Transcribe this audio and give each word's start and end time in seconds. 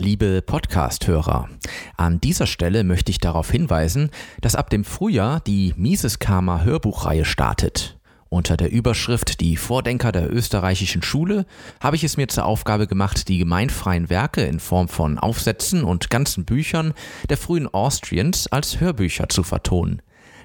Liebe 0.00 0.40
Podcast-Hörer, 0.40 1.50
an 1.98 2.22
dieser 2.22 2.46
Stelle 2.46 2.84
möchte 2.84 3.10
ich 3.10 3.18
darauf 3.18 3.50
hinweisen, 3.50 4.10
dass 4.40 4.56
ab 4.56 4.70
dem 4.70 4.82
Frühjahr 4.82 5.40
die 5.40 5.74
Mises 5.76 6.18
Karma 6.18 6.62
Hörbuchreihe 6.62 7.26
startet. 7.26 7.98
Unter 8.30 8.56
der 8.56 8.72
Überschrift 8.72 9.42
Die 9.42 9.58
Vordenker 9.58 10.10
der 10.10 10.32
österreichischen 10.32 11.02
Schule 11.02 11.44
habe 11.80 11.96
ich 11.96 12.04
es 12.04 12.16
mir 12.16 12.28
zur 12.28 12.46
Aufgabe 12.46 12.86
gemacht, 12.86 13.28
die 13.28 13.36
gemeinfreien 13.36 14.08
Werke 14.08 14.40
in 14.40 14.58
Form 14.58 14.88
von 14.88 15.18
Aufsätzen 15.18 15.84
und 15.84 16.08
ganzen 16.08 16.46
Büchern 16.46 16.94
der 17.28 17.36
frühen 17.36 17.68
Austrians 17.68 18.46
als 18.46 18.80
Hörbücher 18.80 19.28
zu 19.28 19.42
vertonen. 19.42 20.00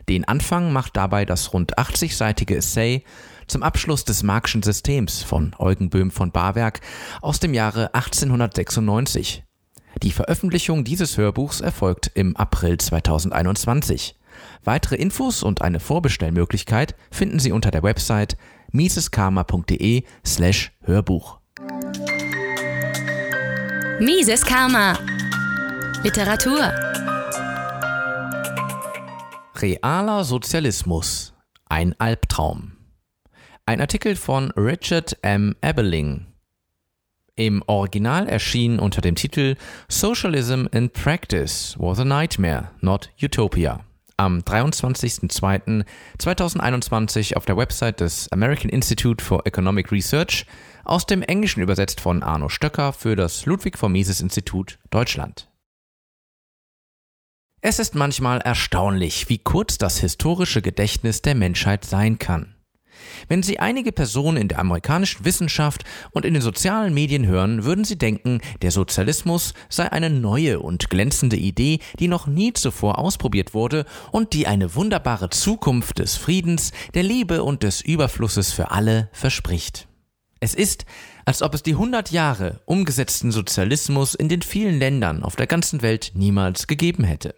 Den 0.10 0.26
Anfang 0.26 0.74
macht 0.74 0.98
dabei 0.98 1.24
das 1.24 1.54
rund 1.54 1.78
80-seitige 1.78 2.58
Essay 2.58 3.06
zum 3.48 3.64
Abschluss 3.64 4.06
des 4.06 4.24
Marxischen 4.24 4.64
Systems 4.64 5.24
von 5.24 5.56
Eugen 5.58 5.90
Böhm 5.90 6.12
von 6.12 6.32
Barwerk 6.32 6.82
aus 7.22 7.40
dem 7.40 7.54
Jahre 7.54 7.94
1896. 7.94 9.44
Die 10.04 10.12
Veröffentlichung 10.12 10.84
dieses 10.84 11.18
Hörbuchs 11.18 11.62
erfolgt 11.62 12.12
im 12.14 12.36
April 12.36 12.78
2021. 12.78 14.16
Weitere 14.64 14.96
Infos 14.96 15.44
und 15.44 15.62
eine 15.62 15.80
Vorbestellmöglichkeit 15.80 16.96
finden 17.12 17.40
Sie 17.40 17.52
unter 17.52 17.72
der 17.72 17.84
Website 17.84 18.38
miseskarma.de 18.72 20.04
slash 20.26 20.72
Hörbuch. 20.82 21.40
Mises 24.00 24.46
Karma 24.46 24.98
Literatur 26.04 26.74
Realer 29.56 30.26
Sozialismus. 30.26 31.34
Ein 31.70 31.96
Albtraum. 31.98 32.75
Ein 33.68 33.82
Artikel 33.82 34.16
von 34.16 34.52
Richard 34.52 35.18
M. 35.24 35.56
Ebeling. 35.62 36.28
Im 37.36 37.64
Original 37.66 38.30
erschien 38.30 38.78
unter 38.78 39.02
dem 39.02 39.16
Titel 39.16 39.56
Socialism 39.90 40.68
in 40.72 40.92
Practice 40.92 41.76
was 41.80 42.00
a 42.00 42.06
Nightmare, 42.06 42.70
not 42.82 43.10
Utopia 43.22 43.84
am 44.18 44.40
23.02.2021 44.40 47.36
auf 47.36 47.46
der 47.46 47.58
Website 47.58 48.00
des 48.00 48.32
American 48.32 48.70
Institute 48.70 49.22
for 49.24 49.46
Economic 49.46 49.92
Research, 49.92 50.46
aus 50.84 51.06
dem 51.06 51.22
Englischen 51.22 51.62
übersetzt 51.62 52.02
von 52.02 52.24
Arno 52.24 52.50
Stöcker 52.50 52.94
für 52.94 53.18
das 53.18 53.46
Ludwig 53.46 53.78
von 53.78 53.92
Mises 53.92 54.22
Institut 54.22 54.80
Deutschland. 54.90 55.52
Es 57.62 57.78
ist 57.80 57.94
manchmal 57.96 58.42
erstaunlich, 58.42 59.28
wie 59.28 59.40
kurz 59.40 59.80
das 59.80 59.98
historische 59.98 60.62
Gedächtnis 60.62 61.24
der 61.24 61.36
Menschheit 61.36 61.84
sein 61.84 62.20
kann. 62.20 62.55
Wenn 63.28 63.44
Sie 63.44 63.60
einige 63.60 63.92
Personen 63.92 64.38
in 64.38 64.48
der 64.48 64.60
amerikanischen 64.60 65.26
Wissenschaft 65.26 65.84
und 66.12 66.26
in 66.26 66.34
den 66.34 66.42
sozialen 66.42 66.94
Medien 66.94 67.26
hören, 67.26 67.64
würden 67.64 67.86
Sie 67.86 67.98
denken, 67.98 68.42
der 68.62 68.72
Sozialismus 68.72 69.54
sei 69.70 69.92
eine 69.92 70.10
neue 70.10 70.60
und 70.60 70.90
glänzende 70.90 71.38
Idee, 71.38 71.80
die 72.00 72.08
noch 72.08 72.28
nie 72.28 72.54
zuvor 72.54 73.00
ausprobiert 73.00 73.54
wurde 73.54 73.86
und 74.12 74.34
die 74.34 74.48
eine 74.48 74.76
wunderbare 74.76 75.30
Zukunft 75.30 76.00
des 76.00 76.16
Friedens, 76.16 76.72
der 76.94 77.04
Liebe 77.04 77.44
und 77.44 77.64
des 77.64 77.82
Überflusses 77.82 78.52
für 78.52 78.72
alle 78.72 79.10
verspricht. 79.12 79.88
Es 80.40 80.54
ist, 80.54 80.86
als 81.26 81.42
ob 81.42 81.54
es 81.56 81.64
die 81.64 81.72
100 81.72 82.12
Jahre 82.12 82.62
umgesetzten 82.66 83.32
Sozialismus 83.32 84.14
in 84.14 84.30
den 84.30 84.42
vielen 84.42 84.78
Ländern 84.78 85.24
auf 85.24 85.36
der 85.36 85.48
ganzen 85.48 85.82
Welt 85.82 86.12
niemals 86.14 86.68
gegeben 86.68 87.04
hätte. 87.04 87.34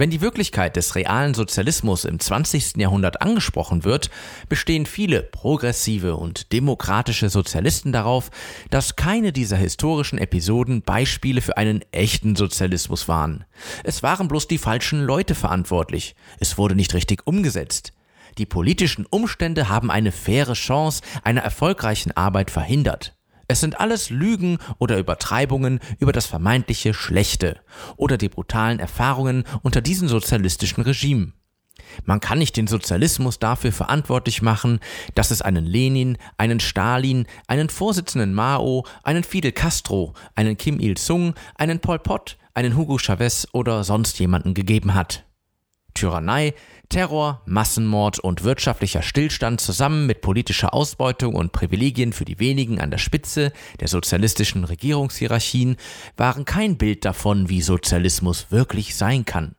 Wenn 0.00 0.08
die 0.08 0.22
Wirklichkeit 0.22 0.76
des 0.76 0.94
realen 0.94 1.34
Sozialismus 1.34 2.06
im 2.06 2.18
20. 2.18 2.78
Jahrhundert 2.78 3.20
angesprochen 3.20 3.84
wird, 3.84 4.08
bestehen 4.48 4.86
viele 4.86 5.22
progressive 5.22 6.16
und 6.16 6.54
demokratische 6.54 7.28
Sozialisten 7.28 7.92
darauf, 7.92 8.30
dass 8.70 8.96
keine 8.96 9.30
dieser 9.30 9.58
historischen 9.58 10.16
Episoden 10.16 10.80
Beispiele 10.80 11.42
für 11.42 11.58
einen 11.58 11.84
echten 11.92 12.34
Sozialismus 12.34 13.08
waren. 13.08 13.44
Es 13.84 14.02
waren 14.02 14.26
bloß 14.26 14.48
die 14.48 14.56
falschen 14.56 15.04
Leute 15.04 15.34
verantwortlich. 15.34 16.14
Es 16.38 16.56
wurde 16.56 16.76
nicht 16.76 16.94
richtig 16.94 17.26
umgesetzt. 17.26 17.92
Die 18.38 18.46
politischen 18.46 19.04
Umstände 19.04 19.68
haben 19.68 19.90
eine 19.90 20.12
faire 20.12 20.54
Chance 20.54 21.02
einer 21.24 21.42
erfolgreichen 21.42 22.12
Arbeit 22.12 22.50
verhindert. 22.50 23.19
Es 23.50 23.58
sind 23.58 23.80
alles 23.80 24.10
Lügen 24.10 24.58
oder 24.78 24.96
Übertreibungen 24.96 25.80
über 25.98 26.12
das 26.12 26.24
vermeintliche 26.26 26.94
Schlechte 26.94 27.58
oder 27.96 28.16
die 28.16 28.28
brutalen 28.28 28.78
Erfahrungen 28.78 29.42
unter 29.62 29.80
diesen 29.80 30.06
sozialistischen 30.06 30.84
Regimen. 30.84 31.34
Man 32.04 32.20
kann 32.20 32.38
nicht 32.38 32.56
den 32.56 32.68
Sozialismus 32.68 33.40
dafür 33.40 33.72
verantwortlich 33.72 34.40
machen, 34.40 34.78
dass 35.16 35.32
es 35.32 35.42
einen 35.42 35.64
Lenin, 35.64 36.16
einen 36.36 36.60
Stalin, 36.60 37.26
einen 37.48 37.70
Vorsitzenden 37.70 38.34
Mao, 38.34 38.86
einen 39.02 39.24
Fidel 39.24 39.50
Castro, 39.50 40.14
einen 40.36 40.56
Kim 40.56 40.78
Il-sung, 40.78 41.34
einen 41.56 41.80
Pol 41.80 41.98
Pot, 41.98 42.38
einen 42.54 42.76
Hugo 42.76 42.98
Chavez 42.98 43.48
oder 43.52 43.82
sonst 43.82 44.20
jemanden 44.20 44.54
gegeben 44.54 44.94
hat. 44.94 45.24
Tyrannei 45.94 46.54
Terror, 46.90 47.40
Massenmord 47.46 48.18
und 48.18 48.42
wirtschaftlicher 48.42 49.02
Stillstand 49.02 49.60
zusammen 49.60 50.06
mit 50.06 50.22
politischer 50.22 50.74
Ausbeutung 50.74 51.36
und 51.36 51.52
Privilegien 51.52 52.12
für 52.12 52.24
die 52.24 52.40
wenigen 52.40 52.80
an 52.80 52.90
der 52.90 52.98
Spitze 52.98 53.52
der 53.78 53.86
sozialistischen 53.86 54.64
Regierungshierarchien 54.64 55.76
waren 56.16 56.44
kein 56.44 56.78
Bild 56.78 57.04
davon, 57.04 57.48
wie 57.48 57.62
Sozialismus 57.62 58.50
wirklich 58.50 58.96
sein 58.96 59.24
kann. 59.24 59.54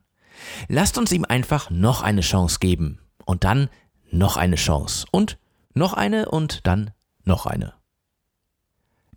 Lasst 0.68 0.98
uns 0.98 1.10
ihm 1.10 1.24
einfach 1.24 1.70
noch 1.70 2.02
eine 2.02 2.20
Chance 2.20 2.58
geben 2.60 2.98
und 3.24 3.44
dann 3.44 3.70
noch 4.10 4.36
eine 4.36 4.56
Chance 4.56 5.06
und 5.10 5.38
noch 5.72 5.94
eine 5.94 6.28
und 6.28 6.66
dann 6.66 6.90
noch 7.24 7.46
eine. 7.46 7.72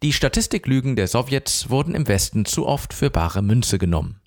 Die 0.03 0.13
Statistiklügen 0.13 0.95
der 0.95 1.07
Sowjets 1.07 1.69
wurden 1.69 1.95
im 1.95 2.07
Westen 2.07 2.45
zu 2.45 2.65
oft 2.65 2.93
für 2.93 3.09
bare 3.09 3.41
Münze 3.41 3.77
genommen. 3.77 4.21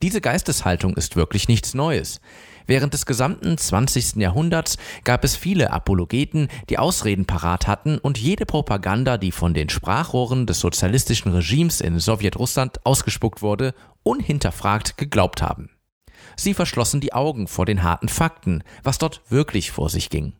Diese 0.00 0.20
Geisteshaltung 0.20 0.96
ist 0.96 1.16
wirklich 1.16 1.48
nichts 1.48 1.74
Neues. 1.74 2.20
Während 2.68 2.94
des 2.94 3.04
gesamten 3.04 3.58
20. 3.58 4.16
Jahrhunderts 4.16 4.76
gab 5.02 5.24
es 5.24 5.34
viele 5.34 5.72
Apologeten, 5.72 6.48
die 6.68 6.78
Ausreden 6.78 7.24
parat 7.24 7.66
hatten 7.66 7.98
und 7.98 8.16
jede 8.16 8.46
Propaganda, 8.46 9.18
die 9.18 9.32
von 9.32 9.54
den 9.54 9.70
Sprachrohren 9.70 10.46
des 10.46 10.60
sozialistischen 10.60 11.32
Regimes 11.32 11.80
in 11.80 11.98
Sowjetrussland 11.98 12.86
ausgespuckt 12.86 13.42
wurde, 13.42 13.74
unhinterfragt 14.04 14.98
geglaubt 14.98 15.42
haben. 15.42 15.70
Sie 16.36 16.54
verschlossen 16.54 17.00
die 17.00 17.12
Augen 17.12 17.48
vor 17.48 17.66
den 17.66 17.82
harten 17.82 18.08
Fakten, 18.08 18.62
was 18.84 18.98
dort 18.98 19.22
wirklich 19.30 19.72
vor 19.72 19.88
sich 19.90 20.10
ging. 20.10 20.34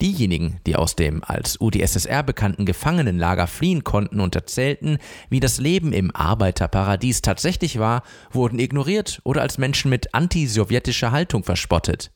Diejenigen, 0.00 0.60
die 0.66 0.76
aus 0.76 0.96
dem 0.96 1.22
als 1.22 1.60
UdSSR 1.60 2.22
bekannten 2.22 2.64
Gefangenenlager 2.64 3.46
fliehen 3.46 3.84
konnten 3.84 4.20
und 4.20 4.34
erzählten, 4.34 4.96
wie 5.28 5.40
das 5.40 5.58
Leben 5.58 5.92
im 5.92 6.14
Arbeiterparadies 6.14 7.20
tatsächlich 7.20 7.78
war, 7.78 8.02
wurden 8.30 8.58
ignoriert 8.58 9.20
oder 9.24 9.42
als 9.42 9.58
Menschen 9.58 9.90
mit 9.90 10.14
antisowjetischer 10.14 11.12
Haltung 11.12 11.44
verspottet. 11.44 12.12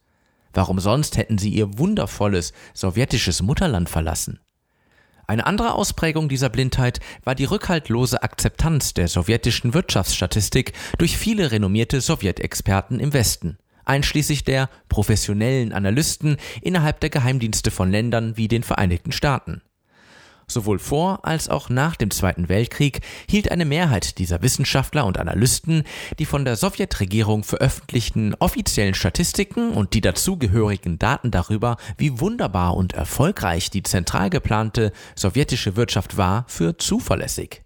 Warum 0.55 0.81
sonst 0.81 1.19
hätten 1.19 1.37
sie 1.37 1.51
ihr 1.51 1.79
wundervolles 1.79 2.55
sowjetisches 2.73 3.43
Mutterland 3.43 3.91
verlassen? 3.91 4.41
Eine 5.27 5.47
andere 5.47 5.75
Ausprägung 5.75 6.29
dieser 6.29 6.49
Blindheit 6.49 7.01
war 7.23 7.35
die 7.35 7.45
rückhaltlose 7.45 8.23
Akzeptanz 8.23 8.95
der 8.95 9.09
sowjetischen 9.09 9.75
Wirtschaftsstatistik 9.75 10.73
durch 10.99 11.19
viele 11.19 11.51
renommierte 11.51 12.01
Sowjetexperten 12.01 13.01
im 13.01 13.13
Westen 13.13 13.59
einschließlich 13.85 14.45
der 14.45 14.69
professionellen 14.89 15.73
Analysten 15.73 16.37
innerhalb 16.63 17.01
der 17.01 17.11
Geheimdienste 17.11 17.71
von 17.71 17.91
Ländern 17.91 18.37
wie 18.37 18.49
den 18.49 18.63
Vereinigten 18.63 19.13
Staaten. 19.13 19.63
Sowohl 20.47 20.79
vor 20.79 21.25
als 21.25 21.49
auch 21.49 21.69
nach 21.69 21.97
dem 21.97 22.11
Zweiten 22.11 22.49
Weltkrieg 22.49 23.01
hielt 23.29 23.51
eine 23.51 23.65
Mehrheit 23.65 24.19
dieser 24.19 24.43
Wissenschaftler 24.43 25.07
und 25.07 25.19
Analysten 25.19 25.85
die 26.19 26.27
von 26.27 26.45
der 26.45 26.57
Sowjetregierung 26.57 27.45
veröffentlichten 27.45 28.35
offiziellen 28.39 28.95
Statistiken 28.95 29.71
und 29.73 29.95
die 29.95 30.01
dazugehörigen 30.01 30.99
Daten 30.99 31.31
darüber, 31.31 31.77
wie 31.97 32.21
wunderbar 32.21 32.77
und 32.77 32.93
erfolgreich 32.93 33.71
die 33.71 33.83
zentral 33.83 34.31
geplante 34.31 34.93
sowjetische 35.17 35.77
Wirtschaft 35.77 36.17
war, 36.17 36.45
für 36.47 36.77
zuverlässig. 36.77 37.63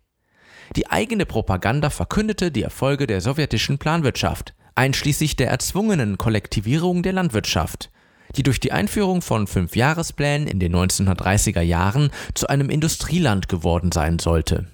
Die 0.76 0.88
eigene 0.88 1.26
Propaganda 1.26 1.90
verkündete 1.90 2.52
die 2.52 2.62
Erfolge 2.62 3.06
der 3.06 3.20
sowjetischen 3.20 3.78
Planwirtschaft, 3.78 4.54
einschließlich 4.78 5.34
der 5.34 5.50
erzwungenen 5.50 6.18
Kollektivierung 6.18 7.02
der 7.02 7.12
Landwirtschaft, 7.12 7.90
die 8.36 8.44
durch 8.44 8.60
die 8.60 8.70
Einführung 8.70 9.22
von 9.22 9.48
Fünfjahresplänen 9.48 10.46
in 10.46 10.60
den 10.60 10.74
1930er 10.74 11.62
Jahren 11.62 12.10
zu 12.34 12.46
einem 12.46 12.70
Industrieland 12.70 13.48
geworden 13.48 13.90
sein 13.90 14.20
sollte. 14.20 14.68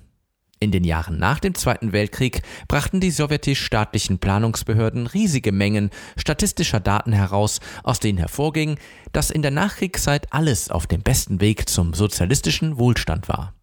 In 0.60 0.72
den 0.72 0.84
Jahren 0.84 1.18
nach 1.18 1.40
dem 1.40 1.54
Zweiten 1.54 1.92
Weltkrieg 1.92 2.42
brachten 2.68 3.00
die 3.00 3.10
sowjetisch-staatlichen 3.10 4.18
Planungsbehörden 4.18 5.06
riesige 5.06 5.52
Mengen 5.52 5.90
statistischer 6.18 6.80
Daten 6.80 7.12
heraus, 7.12 7.60
aus 7.82 7.98
denen 7.98 8.18
hervorging, 8.18 8.78
dass 9.12 9.30
in 9.30 9.40
der 9.40 9.50
Nachkriegszeit 9.50 10.32
alles 10.32 10.70
auf 10.70 10.86
dem 10.86 11.02
besten 11.02 11.40
Weg 11.40 11.68
zum 11.68 11.94
sozialistischen 11.94 12.78
Wohlstand 12.78 13.28
war. 13.28 13.54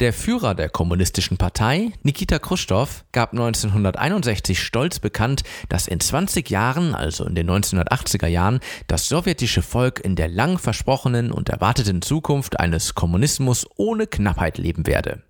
Der 0.00 0.12
Führer 0.12 0.54
der 0.54 0.68
kommunistischen 0.68 1.36
Partei, 1.36 1.92
Nikita 2.02 2.38
Khrushchev, 2.38 3.04
gab 3.12 3.32
1961 3.32 4.60
stolz 4.60 4.98
bekannt, 4.98 5.42
dass 5.68 5.86
in 5.86 6.00
20 6.00 6.50
Jahren, 6.50 6.94
also 6.94 7.24
in 7.24 7.34
den 7.34 7.48
1980er 7.48 8.26
Jahren, 8.26 8.60
das 8.88 9.08
sowjetische 9.08 9.62
Volk 9.62 10.00
in 10.00 10.16
der 10.16 10.28
lang 10.28 10.58
versprochenen 10.58 11.30
und 11.30 11.50
erwarteten 11.50 12.02
Zukunft 12.02 12.58
eines 12.58 12.94
Kommunismus 12.94 13.66
ohne 13.76 14.06
Knappheit 14.06 14.58
leben 14.58 14.86
werde. 14.86 15.22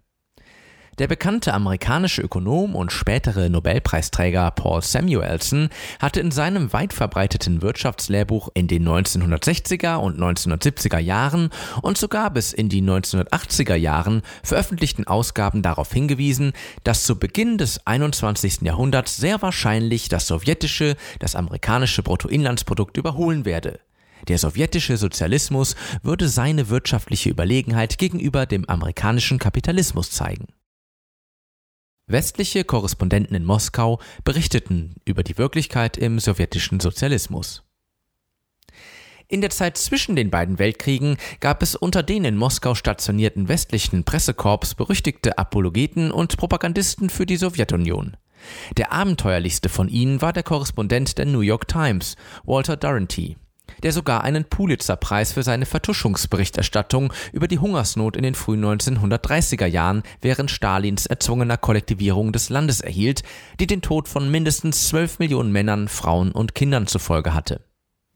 Der 0.98 1.08
bekannte 1.08 1.54
amerikanische 1.54 2.20
Ökonom 2.20 2.74
und 2.74 2.92
spätere 2.92 3.48
Nobelpreisträger 3.48 4.50
Paul 4.50 4.82
Samuelson 4.82 5.70
hatte 5.98 6.20
in 6.20 6.30
seinem 6.30 6.70
weit 6.74 6.92
verbreiteten 6.92 7.62
Wirtschaftslehrbuch 7.62 8.50
in 8.52 8.68
den 8.68 8.86
1960er 8.86 9.96
und 9.96 10.20
1970er 10.20 10.98
Jahren 10.98 11.48
und 11.80 11.96
sogar 11.96 12.30
bis 12.30 12.52
in 12.52 12.68
die 12.68 12.82
1980er 12.82 13.74
Jahren 13.74 14.20
veröffentlichten 14.42 15.06
Ausgaben 15.06 15.62
darauf 15.62 15.90
hingewiesen, 15.90 16.52
dass 16.84 17.04
zu 17.04 17.18
Beginn 17.18 17.56
des 17.56 17.86
21. 17.86 18.60
Jahrhunderts 18.60 19.16
sehr 19.16 19.40
wahrscheinlich 19.40 20.10
das 20.10 20.26
sowjetische 20.26 20.96
das 21.20 21.36
amerikanische 21.36 22.02
Bruttoinlandsprodukt 22.02 22.98
überholen 22.98 23.46
werde. 23.46 23.80
Der 24.28 24.36
sowjetische 24.36 24.98
Sozialismus 24.98 25.74
würde 26.02 26.28
seine 26.28 26.68
wirtschaftliche 26.68 27.30
Überlegenheit 27.30 27.96
gegenüber 27.96 28.44
dem 28.44 28.68
amerikanischen 28.68 29.38
Kapitalismus 29.38 30.10
zeigen. 30.10 30.48
Westliche 32.06 32.64
Korrespondenten 32.64 33.36
in 33.36 33.44
Moskau 33.44 34.00
berichteten 34.24 34.96
über 35.04 35.22
die 35.22 35.38
Wirklichkeit 35.38 35.96
im 35.96 36.18
sowjetischen 36.18 36.80
Sozialismus. 36.80 37.62
In 39.28 39.40
der 39.40 39.50
Zeit 39.50 39.78
zwischen 39.78 40.14
den 40.14 40.30
beiden 40.30 40.58
Weltkriegen 40.58 41.16
gab 41.40 41.62
es 41.62 41.74
unter 41.74 42.02
den 42.02 42.24
in 42.24 42.36
Moskau 42.36 42.74
stationierten 42.74 43.48
westlichen 43.48 44.04
Pressekorps 44.04 44.74
berüchtigte 44.74 45.38
Apologeten 45.38 46.10
und 46.10 46.36
Propagandisten 46.36 47.08
für 47.08 47.24
die 47.24 47.38
Sowjetunion. 47.38 48.16
Der 48.76 48.92
abenteuerlichste 48.92 49.68
von 49.68 49.88
ihnen 49.88 50.20
war 50.20 50.32
der 50.32 50.42
Korrespondent 50.42 51.16
der 51.16 51.26
New 51.26 51.40
York 51.40 51.66
Times, 51.68 52.16
Walter 52.44 52.76
Duranty 52.76 53.36
der 53.82 53.92
sogar 53.92 54.24
einen 54.24 54.44
Pulitzer-Preis 54.44 55.32
für 55.32 55.42
seine 55.42 55.66
Vertuschungsberichterstattung 55.66 57.12
über 57.32 57.48
die 57.48 57.58
Hungersnot 57.58 58.16
in 58.16 58.22
den 58.22 58.34
frühen 58.34 58.64
1930er 58.64 59.66
Jahren 59.66 60.02
während 60.20 60.50
Stalins 60.50 61.06
erzwungener 61.06 61.56
Kollektivierung 61.56 62.32
des 62.32 62.48
Landes 62.48 62.80
erhielt, 62.80 63.22
die 63.60 63.66
den 63.66 63.82
Tod 63.82 64.08
von 64.08 64.30
mindestens 64.30 64.88
12 64.88 65.18
Millionen 65.18 65.52
Männern, 65.52 65.88
Frauen 65.88 66.32
und 66.32 66.54
Kindern 66.54 66.86
zur 66.86 67.00
Folge 67.00 67.34
hatte. 67.34 67.64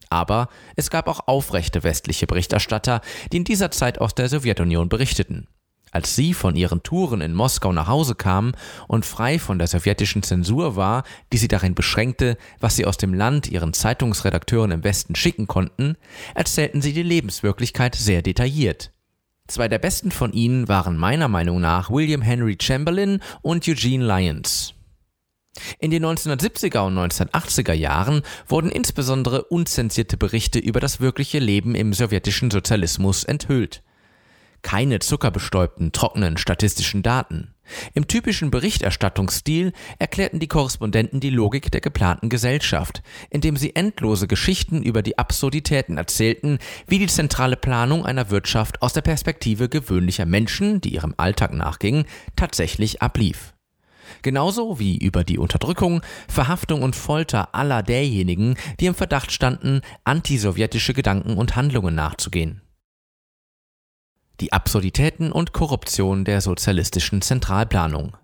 Aber 0.09 0.49
es 0.77 0.91
gab 0.91 1.09
auch 1.09 1.27
aufrechte 1.27 1.83
westliche 1.83 2.27
Berichterstatter, 2.27 3.01
die 3.33 3.39
in 3.39 3.45
dieser 3.45 3.71
Zeit 3.71 4.01
aus 4.01 4.15
der 4.15 4.29
Sowjetunion 4.29 4.89
berichteten. 4.89 5.49
Als 5.97 6.15
sie 6.15 6.35
von 6.35 6.57
ihren 6.57 6.83
Touren 6.83 7.23
in 7.23 7.33
Moskau 7.33 7.73
nach 7.73 7.89
Hause 7.89 8.17
kamen 8.17 8.53
und 8.87 9.07
frei 9.07 9.39
von 9.39 9.59
der 9.59 9.67
sowjetischen 9.67 10.23
Zensur 10.23 10.77
war, 10.77 11.05
die 11.33 11.39
sie 11.39 11.49
darin 11.49 11.75
beschränkte, 11.75 12.37
was 12.61 12.77
sie 12.77 12.85
aus 12.85 12.99
dem 12.99 13.15
Land 13.15 13.49
ihren 13.49 13.73
Zeitungsredakteuren 13.73 14.73
im 14.73 14.85
Westen 14.85 15.15
schicken 15.15 15.47
konnten, 15.47 15.97
erzählten 16.35 16.83
sie 16.83 16.93
die 16.93 17.03
Lebenswirklichkeit 17.03 17.95
sehr 17.95 18.21
detailliert. 18.21 18.93
Zwei 19.47 19.69
der 19.69 19.79
besten 19.79 20.11
von 20.11 20.35
ihnen 20.35 20.69
waren 20.69 20.99
meiner 20.99 21.29
Meinung 21.29 21.63
nach 21.63 21.89
William 21.89 22.21
Henry 22.21 22.59
Chamberlain 22.61 23.23
und 23.41 23.67
Eugene 23.67 24.05
Lyons. 24.05 24.75
In 25.79 25.91
den 25.91 26.05
1970er 26.05 26.87
und 26.87 26.99
1980er 26.99 27.73
Jahren 27.73 28.21
wurden 28.47 28.71
insbesondere 28.71 29.45
unzensierte 29.45 30.19
Berichte 30.19 30.59
über 30.59 30.79
das 30.79 31.01
wirkliche 31.01 31.39
Leben 31.39 31.75
im 31.75 31.95
sowjetischen 31.95 32.51
Sozialismus 32.51 33.25
enthüllt 33.25 33.83
keine 34.67 34.99
zuckerbestäubten, 34.99 35.93
trockenen 35.93 36.39
statistischen 36.39 37.05
Daten. 37.05 37.55
Im 37.95 38.09
typischen 38.09 38.51
Berichterstattungsstil 38.51 39.73
erklärten 40.01 40.41
die 40.41 40.49
Korrespondenten 40.49 41.21
die 41.21 41.31
Logik 41.31 41.71
der 41.71 41.81
geplanten 41.81 42.29
Gesellschaft, 42.31 43.05
indem 43.31 43.57
sie 43.57 43.77
endlose 43.77 44.27
Geschichten 44.27 44.83
über 44.83 45.03
die 45.03 45.19
Absurditäten 45.19 45.99
erzählten, 45.99 46.59
wie 46.89 46.99
die 46.99 47.07
zentrale 47.07 47.55
Planung 47.55 48.05
einer 48.05 48.31
Wirtschaft 48.31 48.83
aus 48.83 48.93
der 48.93 49.03
Perspektive 49.03 49.69
gewöhnlicher 49.69 50.27
Menschen, 50.27 50.81
die 50.81 50.95
ihrem 50.95 51.15
Alltag 51.17 51.53
nachgingen, 51.53 52.05
tatsächlich 52.35 53.01
ablief. 53.01 53.55
Genauso 54.23 54.81
wie 54.81 54.99
über 54.99 55.23
die 55.23 55.39
Unterdrückung, 55.39 56.03
Verhaftung 56.27 56.83
und 56.83 56.97
Folter 56.97 57.55
aller 57.55 57.85
derjenigen, 57.85 58.57
die 58.81 58.87
im 58.87 58.97
Verdacht 58.97 59.31
standen, 59.31 59.83
antisowjetische 60.03 60.93
Gedanken 60.93 61.37
und 61.37 61.55
Handlungen 61.55 61.95
nachzugehen 61.95 62.63
die 64.41 64.53
Absurditäten 64.53 65.33
und 65.33 65.53
Korruption 65.53 66.25
der 66.25 66.41
sozialistischen 66.41 67.23
Zentralplanung. 67.23 68.17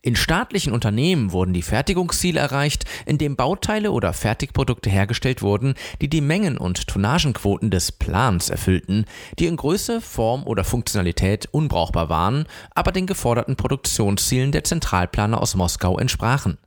In 0.00 0.16
staatlichen 0.16 0.72
Unternehmen 0.72 1.30
wurden 1.30 1.52
die 1.52 1.62
Fertigungsziele 1.62 2.40
erreicht, 2.40 2.84
indem 3.06 3.36
Bauteile 3.36 3.92
oder 3.92 4.12
Fertigprodukte 4.12 4.90
hergestellt 4.90 5.42
wurden, 5.42 5.74
die 6.00 6.08
die 6.08 6.20
Mengen 6.20 6.58
und 6.58 6.88
Tonnagenquoten 6.88 7.70
des 7.70 7.92
Plans 7.92 8.50
erfüllten, 8.50 9.04
die 9.38 9.46
in 9.46 9.56
Größe, 9.56 10.00
Form 10.00 10.44
oder 10.44 10.64
Funktionalität 10.64 11.48
unbrauchbar 11.52 12.08
waren, 12.08 12.46
aber 12.74 12.90
den 12.90 13.06
geforderten 13.06 13.54
Produktionszielen 13.54 14.50
der 14.50 14.64
Zentralplaner 14.64 15.40
aus 15.40 15.54
Moskau 15.54 15.98
entsprachen. 15.98 16.58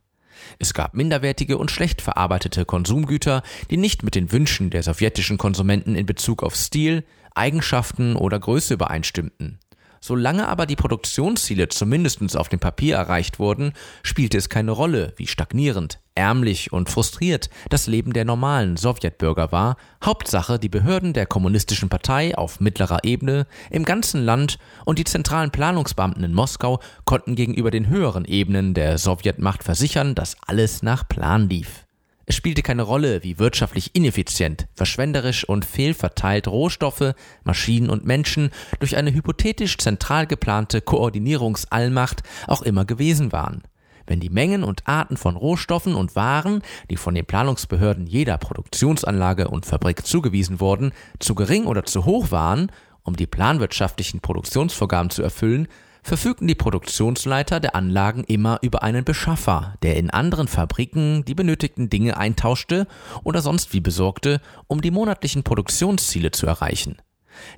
Es 0.58 0.72
gab 0.72 0.94
minderwertige 0.94 1.58
und 1.58 1.70
schlecht 1.70 2.00
verarbeitete 2.00 2.64
Konsumgüter, 2.64 3.42
die 3.70 3.76
nicht 3.76 4.02
mit 4.02 4.14
den 4.14 4.32
Wünschen 4.32 4.70
der 4.70 4.82
sowjetischen 4.82 5.38
Konsumenten 5.38 5.94
in 5.94 6.06
Bezug 6.06 6.42
auf 6.42 6.56
Stil, 6.56 7.04
Eigenschaften 7.36 8.16
oder 8.16 8.38
Größe 8.38 8.74
übereinstimmten. 8.74 9.58
Solange 10.00 10.46
aber 10.46 10.66
die 10.66 10.76
Produktionsziele 10.76 11.68
zumindest 11.68 12.36
auf 12.36 12.48
dem 12.48 12.60
Papier 12.60 12.94
erreicht 12.94 13.40
wurden, 13.40 13.72
spielte 14.04 14.38
es 14.38 14.48
keine 14.48 14.70
Rolle, 14.70 15.12
wie 15.16 15.26
stagnierend, 15.26 15.98
ärmlich 16.14 16.72
und 16.72 16.88
frustriert 16.88 17.50
das 17.70 17.88
Leben 17.88 18.12
der 18.12 18.24
normalen 18.24 18.76
Sowjetbürger 18.76 19.50
war. 19.50 19.76
Hauptsache, 20.04 20.60
die 20.60 20.68
Behörden 20.68 21.12
der 21.12 21.26
kommunistischen 21.26 21.88
Partei 21.88 22.38
auf 22.38 22.60
mittlerer 22.60 23.02
Ebene 23.02 23.46
im 23.70 23.84
ganzen 23.84 24.24
Land 24.24 24.58
und 24.84 25.00
die 25.00 25.04
zentralen 25.04 25.50
Planungsbeamten 25.50 26.22
in 26.22 26.34
Moskau 26.34 26.78
konnten 27.04 27.34
gegenüber 27.34 27.72
den 27.72 27.88
höheren 27.88 28.26
Ebenen 28.26 28.74
der 28.74 28.98
Sowjetmacht 28.98 29.64
versichern, 29.64 30.14
dass 30.14 30.36
alles 30.46 30.84
nach 30.84 31.08
Plan 31.08 31.48
lief. 31.48 31.85
Es 32.28 32.34
spielte 32.34 32.62
keine 32.62 32.82
Rolle, 32.82 33.22
wie 33.22 33.38
wirtschaftlich 33.38 33.94
ineffizient, 33.94 34.66
verschwenderisch 34.74 35.48
und 35.48 35.64
fehlverteilt 35.64 36.48
Rohstoffe, 36.48 37.14
Maschinen 37.44 37.88
und 37.88 38.04
Menschen 38.04 38.50
durch 38.80 38.96
eine 38.96 39.14
hypothetisch 39.14 39.78
zentral 39.78 40.26
geplante 40.26 40.80
Koordinierungsallmacht 40.80 42.24
auch 42.48 42.62
immer 42.62 42.84
gewesen 42.84 43.30
waren. 43.30 43.62
Wenn 44.08 44.18
die 44.18 44.28
Mengen 44.28 44.64
und 44.64 44.88
Arten 44.88 45.16
von 45.16 45.36
Rohstoffen 45.36 45.94
und 45.94 46.16
Waren, 46.16 46.62
die 46.90 46.96
von 46.96 47.14
den 47.14 47.26
Planungsbehörden 47.26 48.08
jeder 48.08 48.38
Produktionsanlage 48.38 49.46
und 49.46 49.64
Fabrik 49.64 50.04
zugewiesen 50.04 50.58
wurden, 50.58 50.92
zu 51.20 51.36
gering 51.36 51.66
oder 51.66 51.84
zu 51.84 52.04
hoch 52.04 52.32
waren, 52.32 52.72
um 53.04 53.14
die 53.14 53.26
planwirtschaftlichen 53.28 54.18
Produktionsvorgaben 54.18 55.10
zu 55.10 55.22
erfüllen, 55.22 55.68
verfügten 56.06 56.46
die 56.46 56.54
Produktionsleiter 56.54 57.58
der 57.58 57.74
Anlagen 57.74 58.22
immer 58.24 58.60
über 58.62 58.84
einen 58.84 59.04
Beschaffer, 59.04 59.74
der 59.82 59.96
in 59.96 60.10
anderen 60.10 60.46
Fabriken 60.46 61.24
die 61.24 61.34
benötigten 61.34 61.90
Dinge 61.90 62.16
eintauschte 62.16 62.86
oder 63.24 63.42
sonst 63.42 63.72
wie 63.72 63.80
besorgte, 63.80 64.40
um 64.68 64.80
die 64.80 64.92
monatlichen 64.92 65.42
Produktionsziele 65.42 66.30
zu 66.30 66.46
erreichen. 66.46 66.96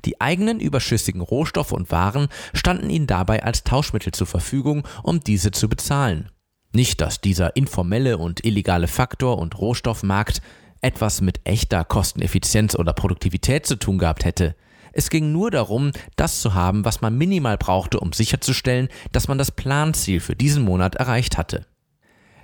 Die 0.06 0.20
eigenen 0.20 0.60
überschüssigen 0.60 1.20
Rohstoffe 1.20 1.72
und 1.72 1.92
Waren 1.92 2.28
standen 2.54 2.88
ihnen 2.88 3.06
dabei 3.06 3.42
als 3.42 3.64
Tauschmittel 3.64 4.12
zur 4.12 4.26
Verfügung, 4.26 4.88
um 5.02 5.20
diese 5.20 5.50
zu 5.50 5.68
bezahlen. 5.68 6.30
Nicht, 6.72 7.02
dass 7.02 7.20
dieser 7.20 7.54
informelle 7.54 8.16
und 8.16 8.44
illegale 8.46 8.88
Faktor 8.88 9.38
und 9.38 9.58
Rohstoffmarkt 9.58 10.40
etwas 10.80 11.20
mit 11.20 11.40
echter 11.44 11.84
Kosteneffizienz 11.84 12.74
oder 12.74 12.94
Produktivität 12.94 13.66
zu 13.66 13.76
tun 13.76 13.98
gehabt 13.98 14.24
hätte. 14.24 14.56
Es 14.92 15.10
ging 15.10 15.32
nur 15.32 15.50
darum, 15.50 15.92
das 16.16 16.40
zu 16.40 16.54
haben, 16.54 16.84
was 16.84 17.00
man 17.00 17.16
minimal 17.16 17.58
brauchte, 17.58 18.00
um 18.00 18.12
sicherzustellen, 18.12 18.88
dass 19.12 19.28
man 19.28 19.38
das 19.38 19.50
Planziel 19.50 20.20
für 20.20 20.36
diesen 20.36 20.64
Monat 20.64 20.94
erreicht 20.96 21.38
hatte. 21.38 21.66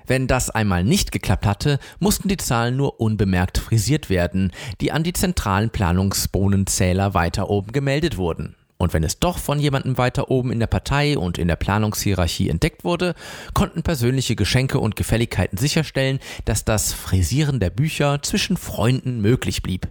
Wenn 0.07 0.27
das 0.27 0.51
einmal 0.51 0.85
nicht 0.85 1.13
geklappt 1.13 1.47
hatte, 1.47 1.79
mussten 1.99 2.29
die 2.29 2.37
Zahlen 2.37 2.77
nur 2.77 3.01
unbemerkt 3.01 3.57
frisiert 3.57 4.11
werden, 4.11 4.53
die 4.81 4.93
an 4.93 5.03
die 5.03 5.15
zentralen 5.15 5.71
Planungsbohnenzähler 5.71 7.15
weiter 7.15 7.49
oben 7.49 7.73
gemeldet 7.73 8.19
wurden. 8.19 8.55
Und 8.77 8.93
wenn 8.93 9.05
es 9.05 9.19
doch 9.19 9.39
von 9.39 9.61
jemandem 9.61 9.97
weiter 9.97 10.31
oben 10.31 10.53
in 10.53 10.61
der 10.61 10.67
Partei 10.67 11.17
und 11.17 11.39
in 11.39 11.49
der 11.49 11.57
Planungshierarchie 11.57 12.51
entdeckt 12.51 12.85
wurde, 12.85 13.15
konnten 13.55 13.83
persönliche 13.83 14.37
Geschenke 14.37 14.79
und 14.79 14.97
Gefälligkeiten 14.97 15.57
sicherstellen, 15.57 16.19
dass 16.45 16.67
das 16.67 16.93
Frisieren 16.93 17.61
der 17.61 17.71
Bücher 17.71 18.21
zwischen 18.23 18.59
Freunden 18.59 19.23
möglich 19.23 19.63
blieb. 19.63 19.89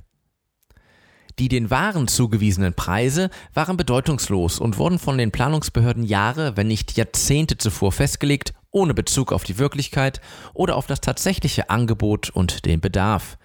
Die 1.39 1.47
den 1.47 1.71
Waren 1.71 2.07
zugewiesenen 2.07 2.73
Preise 2.73 3.29
waren 3.53 3.75
bedeutungslos 3.75 4.59
und 4.59 4.77
wurden 4.77 4.99
von 4.99 5.17
den 5.17 5.31
Planungsbehörden 5.31 6.03
Jahre, 6.03 6.55
wenn 6.57 6.67
nicht 6.67 6.95
Jahrzehnte 6.95 7.57
zuvor 7.57 7.91
festgelegt, 7.91 8.53
ohne 8.69 8.93
Bezug 8.93 9.33
auf 9.33 9.43
die 9.43 9.57
Wirklichkeit 9.57 10.21
oder 10.53 10.75
auf 10.75 10.85
das 10.85 11.01
tatsächliche 11.01 11.69
Angebot 11.69 12.29
und 12.29 12.65
den 12.65 12.81
Bedarf. 12.81 13.37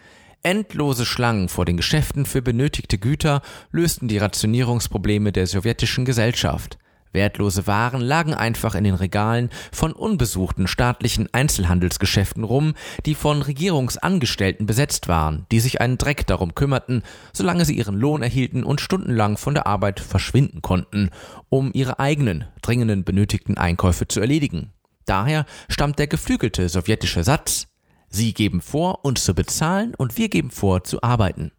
Endlose 0.42 1.04
Schlangen 1.04 1.48
vor 1.48 1.64
den 1.64 1.76
Geschäften 1.76 2.26
für 2.26 2.42
benötigte 2.42 2.98
Güter 2.98 3.42
lösten 3.72 4.06
die 4.06 4.18
Rationierungsprobleme 4.18 5.32
der 5.32 5.46
sowjetischen 5.46 6.04
Gesellschaft. 6.04 6.78
Wertlose 7.12 7.66
Waren 7.66 8.00
lagen 8.00 8.34
einfach 8.34 8.74
in 8.74 8.84
den 8.84 8.94
Regalen 8.94 9.50
von 9.72 9.92
unbesuchten 9.92 10.66
staatlichen 10.66 11.28
Einzelhandelsgeschäften 11.32 12.44
rum, 12.44 12.74
die 13.06 13.14
von 13.14 13.42
Regierungsangestellten 13.42 14.66
besetzt 14.66 15.08
waren, 15.08 15.46
die 15.50 15.60
sich 15.60 15.80
einen 15.80 15.98
Dreck 15.98 16.26
darum 16.26 16.54
kümmerten, 16.54 17.02
solange 17.32 17.64
sie 17.64 17.76
ihren 17.76 17.96
Lohn 17.96 18.22
erhielten 18.22 18.64
und 18.64 18.80
stundenlang 18.80 19.36
von 19.36 19.54
der 19.54 19.66
Arbeit 19.66 20.00
verschwinden 20.00 20.62
konnten, 20.62 21.10
um 21.48 21.70
ihre 21.74 21.98
eigenen, 21.98 22.44
dringenden 22.62 23.04
benötigten 23.04 23.56
Einkäufe 23.56 24.08
zu 24.08 24.20
erledigen. 24.20 24.72
Daher 25.06 25.46
stammt 25.68 25.98
der 25.98 26.06
geflügelte 26.06 26.68
sowjetische 26.68 27.24
Satz 27.24 27.66
Sie 28.10 28.32
geben 28.32 28.60
vor, 28.60 29.04
uns 29.04 29.24
zu 29.24 29.34
bezahlen, 29.34 29.94
und 29.94 30.16
wir 30.16 30.28
geben 30.28 30.50
vor, 30.50 30.82
zu 30.84 31.02
arbeiten. 31.02 31.52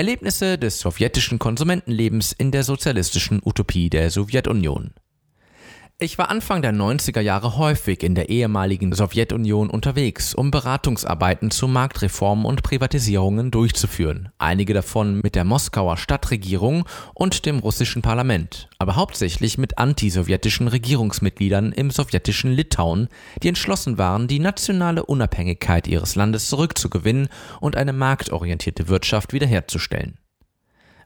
Erlebnisse 0.00 0.56
des 0.56 0.80
sowjetischen 0.80 1.38
Konsumentenlebens 1.38 2.32
in 2.32 2.52
der 2.52 2.64
sozialistischen 2.64 3.42
Utopie 3.44 3.90
der 3.90 4.10
Sowjetunion. 4.10 4.94
Ich 6.02 6.16
war 6.16 6.30
Anfang 6.30 6.62
der 6.62 6.72
90er 6.72 7.20
Jahre 7.20 7.58
häufig 7.58 8.02
in 8.02 8.14
der 8.14 8.30
ehemaligen 8.30 8.94
Sowjetunion 8.94 9.68
unterwegs, 9.68 10.34
um 10.34 10.50
Beratungsarbeiten 10.50 11.50
zu 11.50 11.68
Marktreformen 11.68 12.46
und 12.46 12.62
Privatisierungen 12.62 13.50
durchzuführen, 13.50 14.30
einige 14.38 14.72
davon 14.72 15.20
mit 15.22 15.34
der 15.34 15.44
Moskauer 15.44 15.98
Stadtregierung 15.98 16.86
und 17.12 17.44
dem 17.44 17.58
russischen 17.58 18.00
Parlament, 18.00 18.70
aber 18.78 18.96
hauptsächlich 18.96 19.58
mit 19.58 19.76
antisowjetischen 19.76 20.68
Regierungsmitgliedern 20.68 21.72
im 21.72 21.90
sowjetischen 21.90 22.52
Litauen, 22.52 23.08
die 23.42 23.48
entschlossen 23.48 23.98
waren, 23.98 24.26
die 24.26 24.38
nationale 24.38 25.04
Unabhängigkeit 25.04 25.86
ihres 25.86 26.14
Landes 26.14 26.48
zurückzugewinnen 26.48 27.28
und 27.60 27.76
eine 27.76 27.92
marktorientierte 27.92 28.88
Wirtschaft 28.88 29.34
wiederherzustellen. 29.34 30.16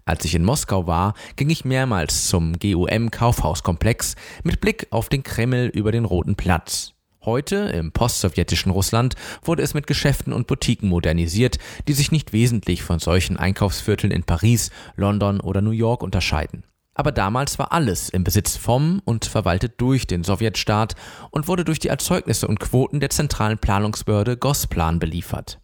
Als 0.07 0.25
ich 0.27 0.35
in 0.35 0.45
Moskau 0.45 0.87
war, 0.87 1.15
ging 1.37 1.49
ich 1.49 1.65
mehrmals 1.65 2.29
zum 2.29 2.59
GUM 2.59 3.11
Kaufhauskomplex 3.11 4.17
mit 4.43 4.61
Blick 4.61 4.87
auf 4.91 5.09
den 5.09 5.23
Kreml 5.23 5.71
über 5.73 5.93
den 5.93 6.05
Roten 6.05 6.35
Platz. 6.37 6.93
Heute, 7.25 7.57
im 7.57 7.91
postsowjetischen 7.91 8.71
Russland, 8.71 9.15
wurde 9.43 9.63
es 9.63 9.73
mit 9.73 9.87
Geschäften 9.87 10.35
und 10.35 10.47
Boutiquen 10.47 10.91
modernisiert, 10.91 11.59
die 11.89 11.95
sich 11.95 12.13
nicht 12.13 12.35
wesentlich 12.35 12.83
von 12.83 12.99
solchen 12.99 13.39
Einkaufsvierteln 13.39 14.13
in 14.13 14.25
Paris, 14.25 14.71
London 14.97 15.41
oder 15.41 15.63
New 15.63 15.71
York 15.71 16.03
unterscheiden. 16.03 16.65
Aber 16.93 17.11
damals 17.11 17.59
war 17.59 17.73
alles 17.73 18.11
im 18.11 18.25
Besitz 18.25 18.57
vom 18.57 19.01
und 19.07 19.25
verwaltet 19.25 19.81
durch 19.81 20.07
den 20.07 20.23
Sowjetstaat 20.23 20.97
und 21.31 21.49
wurde 21.49 21.65
durch 21.65 21.79
die 21.79 21.89
Erzeugnisse 21.89 22.47
und 22.47 22.61
Quoten 22.61 23.01
der 23.01 23.11
zentralen 23.11 23.59
Planungsbehörde 23.59 24.37
Gosplan 24.37 24.99
beliefert. 24.99 25.61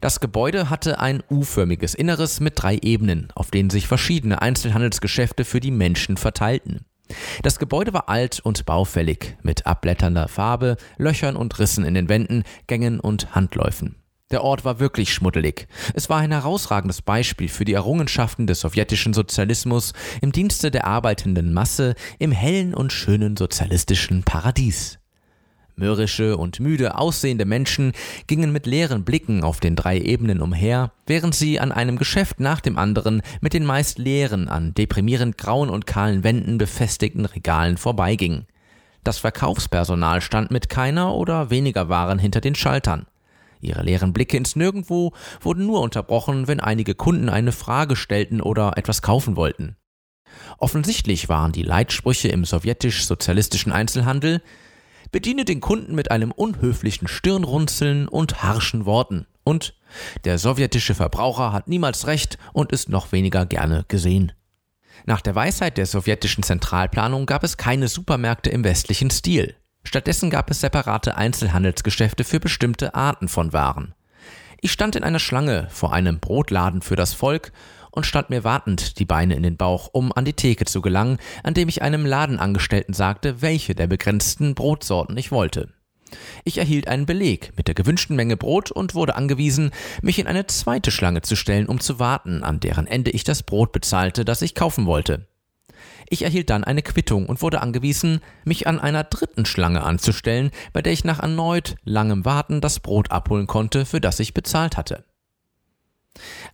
Das 0.00 0.20
Gebäude 0.20 0.70
hatte 0.70 0.98
ein 0.98 1.22
U-förmiges 1.30 1.94
Inneres 1.94 2.40
mit 2.40 2.54
drei 2.56 2.78
Ebenen, 2.80 3.28
auf 3.34 3.50
denen 3.50 3.68
sich 3.68 3.86
verschiedene 3.86 4.40
Einzelhandelsgeschäfte 4.40 5.44
für 5.44 5.60
die 5.60 5.70
Menschen 5.70 6.16
verteilten. 6.16 6.86
Das 7.42 7.58
Gebäude 7.58 7.92
war 7.92 8.08
alt 8.08 8.40
und 8.40 8.64
baufällig, 8.64 9.36
mit 9.42 9.66
abblätternder 9.66 10.28
Farbe, 10.28 10.76
Löchern 10.96 11.36
und 11.36 11.58
Rissen 11.58 11.84
in 11.84 11.94
den 11.94 12.08
Wänden, 12.08 12.44
Gängen 12.66 12.98
und 12.98 13.34
Handläufen. 13.34 13.96
Der 14.30 14.44
Ort 14.44 14.64
war 14.64 14.78
wirklich 14.78 15.12
schmuddelig. 15.12 15.66
Es 15.92 16.08
war 16.08 16.18
ein 16.18 16.30
herausragendes 16.30 17.02
Beispiel 17.02 17.48
für 17.48 17.64
die 17.64 17.74
Errungenschaften 17.74 18.46
des 18.46 18.60
sowjetischen 18.60 19.12
Sozialismus 19.12 19.92
im 20.22 20.30
Dienste 20.30 20.70
der 20.70 20.86
arbeitenden 20.86 21.52
Masse 21.52 21.94
im 22.20 22.30
hellen 22.30 22.72
und 22.72 22.92
schönen 22.92 23.36
sozialistischen 23.36 24.22
Paradies. 24.22 24.99
Mürrische 25.80 26.36
und 26.36 26.60
müde 26.60 26.96
aussehende 26.96 27.44
Menschen 27.44 27.92
gingen 28.28 28.52
mit 28.52 28.66
leeren 28.66 29.02
Blicken 29.02 29.42
auf 29.42 29.58
den 29.58 29.74
drei 29.74 29.98
Ebenen 29.98 30.40
umher, 30.40 30.92
während 31.06 31.34
sie 31.34 31.58
an 31.58 31.72
einem 31.72 31.98
Geschäft 31.98 32.38
nach 32.38 32.60
dem 32.60 32.78
anderen 32.78 33.22
mit 33.40 33.52
den 33.52 33.64
meist 33.64 33.98
leeren, 33.98 34.48
an 34.48 34.74
deprimierend 34.74 35.36
grauen 35.36 35.70
und 35.70 35.86
kahlen 35.86 36.22
Wänden 36.22 36.58
befestigten 36.58 37.24
Regalen 37.24 37.76
vorbeigingen. 37.76 38.46
Das 39.02 39.18
Verkaufspersonal 39.18 40.20
stand 40.20 40.50
mit 40.50 40.68
keiner 40.68 41.14
oder 41.14 41.50
weniger 41.50 41.88
Waren 41.88 42.18
hinter 42.18 42.40
den 42.40 42.54
Schaltern. 42.54 43.06
Ihre 43.62 43.82
leeren 43.82 44.12
Blicke 44.12 44.36
ins 44.36 44.56
Nirgendwo 44.56 45.12
wurden 45.40 45.66
nur 45.66 45.80
unterbrochen, 45.80 46.48
wenn 46.48 46.60
einige 46.60 46.94
Kunden 46.94 47.28
eine 47.28 47.52
Frage 47.52 47.96
stellten 47.96 48.40
oder 48.40 48.76
etwas 48.76 49.02
kaufen 49.02 49.36
wollten. 49.36 49.76
Offensichtlich 50.58 51.28
waren 51.28 51.52
die 51.52 51.62
Leitsprüche 51.62 52.28
im 52.28 52.44
sowjetisch-sozialistischen 52.44 53.72
Einzelhandel 53.72 54.42
bediene 55.12 55.44
den 55.44 55.60
Kunden 55.60 55.94
mit 55.94 56.10
einem 56.10 56.30
unhöflichen 56.30 57.08
Stirnrunzeln 57.08 58.08
und 58.08 58.42
harschen 58.42 58.86
Worten. 58.86 59.26
Und 59.44 59.74
der 60.24 60.38
sowjetische 60.38 60.94
Verbraucher 60.94 61.52
hat 61.52 61.68
niemals 61.68 62.06
recht 62.06 62.38
und 62.52 62.72
ist 62.72 62.88
noch 62.88 63.12
weniger 63.12 63.46
gerne 63.46 63.84
gesehen. 63.88 64.32
Nach 65.06 65.20
der 65.20 65.34
Weisheit 65.34 65.78
der 65.78 65.86
sowjetischen 65.86 66.42
Zentralplanung 66.42 67.26
gab 67.26 67.42
es 67.42 67.56
keine 67.56 67.88
Supermärkte 67.88 68.50
im 68.50 68.64
westlichen 68.64 69.10
Stil. 69.10 69.56
Stattdessen 69.82 70.30
gab 70.30 70.50
es 70.50 70.60
separate 70.60 71.16
Einzelhandelsgeschäfte 71.16 72.24
für 72.24 72.38
bestimmte 72.38 72.94
Arten 72.94 73.28
von 73.28 73.52
Waren. 73.52 73.94
Ich 74.60 74.72
stand 74.72 74.94
in 74.94 75.04
einer 75.04 75.18
Schlange 75.18 75.68
vor 75.70 75.94
einem 75.94 76.20
Brotladen 76.20 76.82
für 76.82 76.96
das 76.96 77.14
Volk 77.14 77.50
und 77.90 78.06
stand 78.06 78.30
mir 78.30 78.44
wartend 78.44 78.98
die 78.98 79.04
Beine 79.04 79.34
in 79.34 79.42
den 79.42 79.56
Bauch, 79.56 79.88
um 79.92 80.12
an 80.12 80.24
die 80.24 80.32
Theke 80.32 80.64
zu 80.64 80.80
gelangen, 80.80 81.18
an 81.42 81.54
dem 81.54 81.68
ich 81.68 81.82
einem 81.82 82.06
Ladenangestellten 82.06 82.94
sagte, 82.94 83.42
welche 83.42 83.74
der 83.74 83.86
begrenzten 83.86 84.54
Brotsorten 84.54 85.16
ich 85.16 85.32
wollte. 85.32 85.68
Ich 86.44 86.58
erhielt 86.58 86.88
einen 86.88 87.06
Beleg 87.06 87.52
mit 87.56 87.68
der 87.68 87.74
gewünschten 87.74 88.16
Menge 88.16 88.36
Brot 88.36 88.70
und 88.70 88.94
wurde 88.94 89.14
angewiesen, 89.14 89.70
mich 90.02 90.18
in 90.18 90.26
eine 90.26 90.46
zweite 90.46 90.90
Schlange 90.90 91.22
zu 91.22 91.36
stellen, 91.36 91.66
um 91.66 91.80
zu 91.80 91.98
warten, 91.98 92.42
an 92.42 92.60
deren 92.60 92.86
Ende 92.86 93.10
ich 93.10 93.24
das 93.24 93.42
Brot 93.42 93.72
bezahlte, 93.72 94.24
das 94.24 94.42
ich 94.42 94.54
kaufen 94.54 94.86
wollte. 94.86 95.26
Ich 96.08 96.22
erhielt 96.22 96.50
dann 96.50 96.64
eine 96.64 96.82
Quittung 96.82 97.26
und 97.26 97.40
wurde 97.40 97.60
angewiesen, 97.60 98.20
mich 98.44 98.66
an 98.66 98.80
einer 98.80 99.04
dritten 99.04 99.46
Schlange 99.46 99.84
anzustellen, 99.84 100.50
bei 100.72 100.82
der 100.82 100.92
ich 100.92 101.04
nach 101.04 101.20
erneut 101.20 101.76
langem 101.84 102.24
Warten 102.24 102.60
das 102.60 102.80
Brot 102.80 103.12
abholen 103.12 103.46
konnte, 103.46 103.86
für 103.86 104.00
das 104.00 104.18
ich 104.18 104.34
bezahlt 104.34 104.76
hatte. 104.76 105.04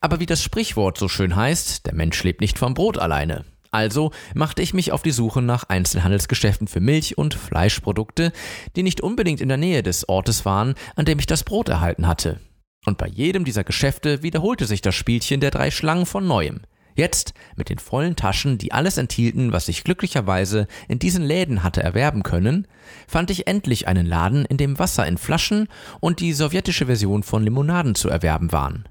Aber 0.01 0.21
wie 0.21 0.27
das 0.27 0.43
Sprichwort 0.43 0.99
so 0.99 1.09
schön 1.09 1.37
heißt, 1.37 1.87
der 1.87 1.95
Mensch 1.95 2.23
lebt 2.23 2.41
nicht 2.41 2.59
vom 2.59 2.75
Brot 2.75 2.99
alleine. 2.99 3.45
Also 3.71 4.13
machte 4.35 4.63
ich 4.63 4.73
mich 4.75 4.93
auf 4.93 5.03
die 5.03 5.11
Suche 5.11 5.43
nach 5.43 5.65
Einzelhandelsgeschäften 5.65 6.67
für 6.67 6.81
Milch- 6.81 7.19
und 7.19 7.35
Fleischprodukte, 7.35 8.33
die 8.75 8.83
nicht 8.83 9.01
unbedingt 9.01 9.41
in 9.41 9.49
der 9.49 9.59
Nähe 9.59 9.83
des 9.83 10.09
Ortes 10.09 10.45
waren, 10.45 10.75
an 10.95 11.05
dem 11.05 11.19
ich 11.19 11.27
das 11.27 11.45
Brot 11.45 11.69
erhalten 11.69 12.07
hatte. 12.07 12.41
Und 12.87 12.99
bei 12.99 13.09
jedem 13.09 13.45
dieser 13.45 13.65
Geschäfte 13.65 14.23
wiederholte 14.23 14.65
sich 14.65 14.81
das 14.81 14.95
Spielchen 14.95 15.41
der 15.41 15.51
drei 15.51 15.71
Schlangen 15.71 16.07
von 16.07 16.27
neuem. 16.27 16.61
Jetzt, 16.95 17.35
mit 17.57 17.69
den 17.69 17.79
vollen 17.79 18.17
Taschen, 18.17 18.57
die 18.57 18.73
alles 18.73 18.97
enthielten, 18.97 19.53
was 19.53 19.69
ich 19.69 19.85
glücklicherweise 19.85 20.67
in 20.89 20.99
diesen 20.99 21.23
Läden 21.23 21.63
hatte 21.63 21.83
erwerben 21.83 22.23
können, 22.23 22.67
fand 23.07 23.31
ich 23.31 23.47
endlich 23.47 23.87
einen 23.87 24.07
Laden, 24.07 24.47
in 24.47 24.57
dem 24.57 24.79
Wasser 24.79 25.07
in 25.07 25.19
Flaschen 25.19 25.69
und 26.01 26.21
die 26.21 26.33
sowjetische 26.33 26.87
Version 26.87 27.23
von 27.23 27.43
Limonaden 27.43 27.95
zu 27.95 28.09
erwerben 28.09 28.51
waren. 28.53 28.89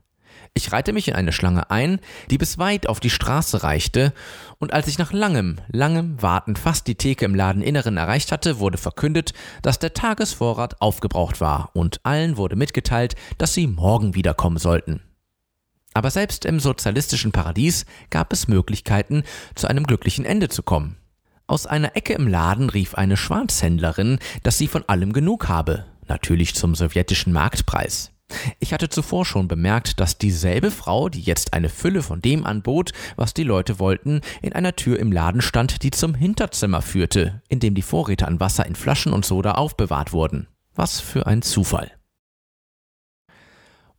Ich 0.58 0.72
reihte 0.72 0.94
mich 0.94 1.10
in 1.10 1.16
eine 1.16 1.34
Schlange 1.34 1.70
ein, 1.70 2.00
die 2.32 2.38
bis 2.38 2.58
weit 2.58 2.88
auf 2.88 3.02
die 3.02 3.10
Straße 3.10 3.64
reichte, 3.64 4.14
und 4.58 4.72
als 4.72 4.88
ich 4.88 4.98
nach 4.98 5.12
langem, 5.12 5.58
langem 5.68 6.22
Warten 6.22 6.56
fast 6.56 6.88
die 6.88 6.96
Theke 6.96 7.26
im 7.26 7.36
Ladeninneren 7.36 7.98
erreicht 7.98 8.32
hatte, 8.32 8.58
wurde 8.60 8.78
verkündet, 8.78 9.34
dass 9.62 9.80
der 9.80 9.94
Tagesvorrat 9.94 10.82
aufgebraucht 10.82 11.42
war, 11.42 11.72
und 11.74 12.00
allen 12.04 12.38
wurde 12.38 12.56
mitgeteilt, 12.56 13.16
dass 13.38 13.54
sie 13.54 13.68
morgen 13.68 14.16
wiederkommen 14.16 14.58
sollten. 14.58 15.02
Aber 15.94 16.10
selbst 16.10 16.46
im 16.46 16.62
sozialistischen 16.62 17.34
Paradies 17.34 17.86
gab 18.10 18.32
es 18.32 18.48
Möglichkeiten, 18.48 19.24
zu 19.56 19.68
einem 19.68 19.86
glücklichen 19.86 20.24
Ende 20.24 20.48
zu 20.48 20.64
kommen. 20.64 20.96
Aus 21.48 21.68
einer 21.68 21.98
Ecke 21.98 22.14
im 22.14 22.30
Laden 22.30 22.70
rief 22.70 22.96
eine 22.96 23.18
Schwarzhändlerin, 23.18 24.20
dass 24.44 24.58
sie 24.58 24.70
von 24.70 24.88
allem 24.88 25.12
genug 25.12 25.50
habe, 25.50 25.86
natürlich 26.08 26.56
zum 26.56 26.76
sowjetischen 26.76 27.34
Marktpreis. 27.34 28.15
Ich 28.60 28.74
hatte 28.74 28.89
zuvor 28.89 29.25
schon 29.25 29.48
bemerkt, 29.48 30.00
dass 30.00 30.17
dieselbe 30.17 30.72
Frau, 30.72 31.10
die 31.10 31.22
jetzt 31.22 31.53
eine 31.53 31.70
Fülle 31.70 32.01
von 32.01 32.22
dem 32.22 32.46
anbot, 32.46 32.91
was 33.15 33.34
die 33.34 33.44
Leute 33.44 33.79
wollten, 33.79 34.22
in 34.41 34.53
einer 34.53 34.75
Tür 34.75 35.00
im 35.00 35.12
Laden 35.12 35.41
stand, 35.41 35.84
die 35.84 35.91
zum 35.91 36.15
Hinterzimmer 36.15 36.82
führte, 36.82 37.41
in 37.48 37.60
dem 37.60 37.75
die 37.75 37.82
Vorräte 37.82 38.27
an 38.27 38.39
Wasser 38.39 38.65
in 38.65 38.75
Flaschen 38.75 39.13
und 39.13 39.25
Soda 39.25 39.53
aufbewahrt 39.53 40.13
wurden. 40.13 40.48
Was 40.74 41.00
für 41.00 41.27
ein 41.27 41.41
Zufall. 41.41 41.91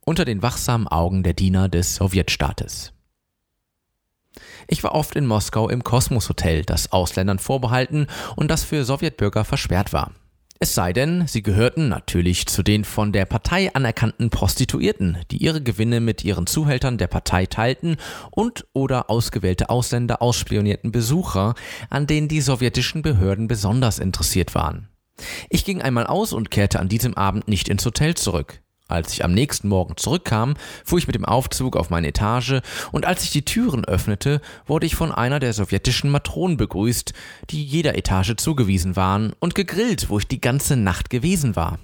Unter 0.01 0.25
den 0.25 0.41
wachsamen 0.41 0.87
Augen 0.87 1.23
der 1.23 1.33
Diener 1.33 1.69
des 1.69 1.95
Sowjetstaates. 1.95 2.93
Ich 4.67 4.83
war 4.83 4.93
oft 4.93 5.15
in 5.15 5.25
Moskau 5.25 5.69
im 5.69 5.83
Kosmos 5.83 6.29
Hotel, 6.29 6.63
das 6.63 6.91
Ausländern 6.91 7.39
vorbehalten 7.39 8.07
und 8.35 8.51
das 8.51 8.63
für 8.63 8.83
Sowjetbürger 8.85 9.43
versperrt 9.45 9.93
war. 9.93 10.11
Es 10.59 10.73
sei 10.73 10.91
denn, 10.91 11.27
sie 11.27 11.43
gehörten 11.43 11.87
natürlich 11.87 12.47
zu 12.47 12.63
den 12.63 12.83
von 12.83 13.11
der 13.11 13.25
Partei 13.25 13.73
anerkannten 13.75 14.29
Prostituierten, 14.31 15.17
die 15.29 15.37
ihre 15.37 15.61
Gewinne 15.61 15.99
mit 15.99 16.23
ihren 16.23 16.47
Zuhältern 16.47 16.97
der 16.97 17.07
Partei 17.07 17.45
teilten 17.45 17.97
und 18.31 18.65
oder 18.73 19.09
ausgewählte 19.09 19.69
Ausländer 19.69 20.21
ausspionierten 20.21 20.91
Besucher, 20.91 21.53
an 21.89 22.07
denen 22.07 22.27
die 22.27 22.41
sowjetischen 22.41 23.03
Behörden 23.03 23.47
besonders 23.47 23.99
interessiert 23.99 24.55
waren. 24.55 24.89
Ich 25.49 25.63
ging 25.63 25.81
einmal 25.81 26.07
aus 26.07 26.33
und 26.33 26.49
kehrte 26.51 26.79
an 26.79 26.89
diesem 26.89 27.15
Abend 27.15 27.47
nicht 27.47 27.69
ins 27.69 27.85
Hotel 27.85 28.15
zurück. 28.15 28.61
Als 28.87 29.11
ich 29.13 29.23
am 29.23 29.33
nächsten 29.33 29.67
Morgen 29.67 29.97
zurückkam, 29.97 30.55
fuhr 30.85 30.97
ich 30.97 31.07
mit 31.07 31.15
dem 31.15 31.25
Aufzug 31.25 31.75
auf 31.75 31.89
meine 31.89 32.07
Etage 32.07 32.61
und 32.91 33.05
als 33.05 33.23
ich 33.23 33.31
die 33.31 33.43
Türen 33.43 33.83
öffnete, 33.83 34.41
wurde 34.65 34.85
ich 34.85 34.95
von 34.95 35.11
einer 35.11 35.39
der 35.39 35.53
sowjetischen 35.53 36.09
Matronen 36.09 36.57
begrüßt, 36.57 37.13
die 37.49 37.63
jeder 37.63 37.97
Etage 37.97 38.35
zugewiesen 38.37 38.95
waren 38.95 39.33
und 39.39 39.55
gegrillt, 39.55 40.09
wo 40.09 40.19
ich 40.19 40.27
die 40.27 40.41
ganze 40.41 40.77
Nacht 40.77 41.09
gewesen 41.09 41.55
war. 41.55 41.79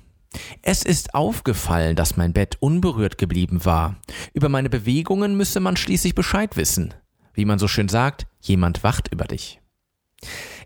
Es 0.62 0.84
ist 0.84 1.14
aufgefallen, 1.14 1.96
dass 1.96 2.18
mein 2.18 2.34
Bett 2.34 2.58
unberührt 2.60 3.18
geblieben 3.18 3.66
war. 3.66 3.98
Über 4.34 4.50
meine 4.50 4.70
Bewegungen 4.70 5.36
müsse 5.36 5.60
man 5.60 5.76
schließlich 5.76 6.16
Bescheid 6.16 6.58
wissen. 6.58 6.94
Wie 7.34 7.46
man 7.46 7.60
so 7.60 7.68
schön 7.68 7.90
sagt, 7.90 8.28
jemand 8.42 8.84
wacht 8.84 9.10
über 9.12 9.26
dich. 9.26 9.60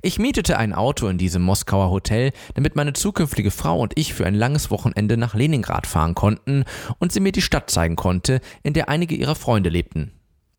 Ich 0.02 0.20
mietete 0.20 0.58
ein 0.58 0.74
Auto 0.74 1.08
in 1.08 1.18
diesem 1.18 1.42
Moskauer 1.42 1.90
Hotel, 1.90 2.32
damit 2.54 2.76
meine 2.76 2.94
zukünftige 2.94 3.52
Frau 3.52 3.80
und 3.80 3.94
ich 3.96 4.14
für 4.14 4.26
ein 4.26 4.36
langes 4.36 4.72
Wochenende 4.72 5.18
nach 5.18 5.34
Leningrad 5.34 5.88
fahren 5.88 6.16
konnten 6.16 6.64
und 7.00 7.12
sie 7.12 7.20
mir 7.20 7.32
die 7.32 7.42
Stadt 7.42 7.70
zeigen 7.70 7.96
konnte, 7.96 8.42
in 8.64 8.74
der 8.74 8.90
einige 8.90 9.16
ihrer 9.16 9.36
Freunde 9.36 9.70
lebten. 9.70 10.12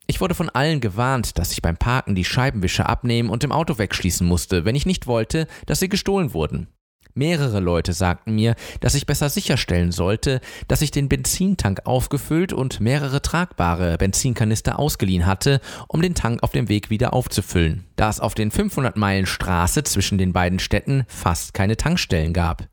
Ich 0.07 0.23
wurde 0.23 0.35
von 0.35 0.49
allen 0.49 0.81
gewarnt, 0.81 1.39
dass 1.39 1.53
ich 1.53 1.61
beim 1.61 1.77
Parken 1.77 2.15
die 2.15 2.25
Scheibenwischer 2.25 2.89
abnehmen 2.89 3.29
und 3.29 3.45
im 3.45 3.53
Auto 3.53 3.77
wegschließen 3.77 4.27
musste, 4.27 4.65
wenn 4.65 4.75
ich 4.75 4.87
nicht 4.87 5.07
wollte, 5.07 5.47
dass 5.67 5.81
sie 5.81 5.91
gestohlen 5.91 6.33
wurden. 6.33 6.69
Mehrere 7.15 7.61
Leute 7.61 7.93
sagten 7.93 8.35
mir, 8.35 8.55
dass 8.81 8.95
ich 8.95 9.07
besser 9.07 9.29
sicherstellen 9.29 9.93
sollte, 9.93 10.41
dass 10.69 10.83
ich 10.83 10.91
den 10.91 11.09
Benzintank 11.09 11.81
aufgefüllt 11.85 12.53
und 12.53 12.81
mehrere 12.81 13.23
tragbare 13.23 13.99
Benzinkanister 13.99 14.79
ausgeliehen 14.79 15.27
hatte, 15.27 15.61
um 15.89 16.01
den 16.01 16.15
Tank 16.15 16.43
auf 16.43 16.53
dem 16.53 16.69
Weg 16.69 16.91
wieder 16.91 17.13
aufzufüllen, 17.13 17.85
da 17.97 18.09
es 18.09 18.21
auf 18.21 18.35
den 18.35 18.51
500 18.51 18.97
Meilen 18.97 19.27
Straße 19.27 19.83
zwischen 19.83 20.19
den 20.19 20.33
beiden 20.33 20.59
Städten 20.59 21.05
fast 21.09 21.55
keine 21.55 21.77
Tankstellen 21.77 22.33
gab. 22.33 22.69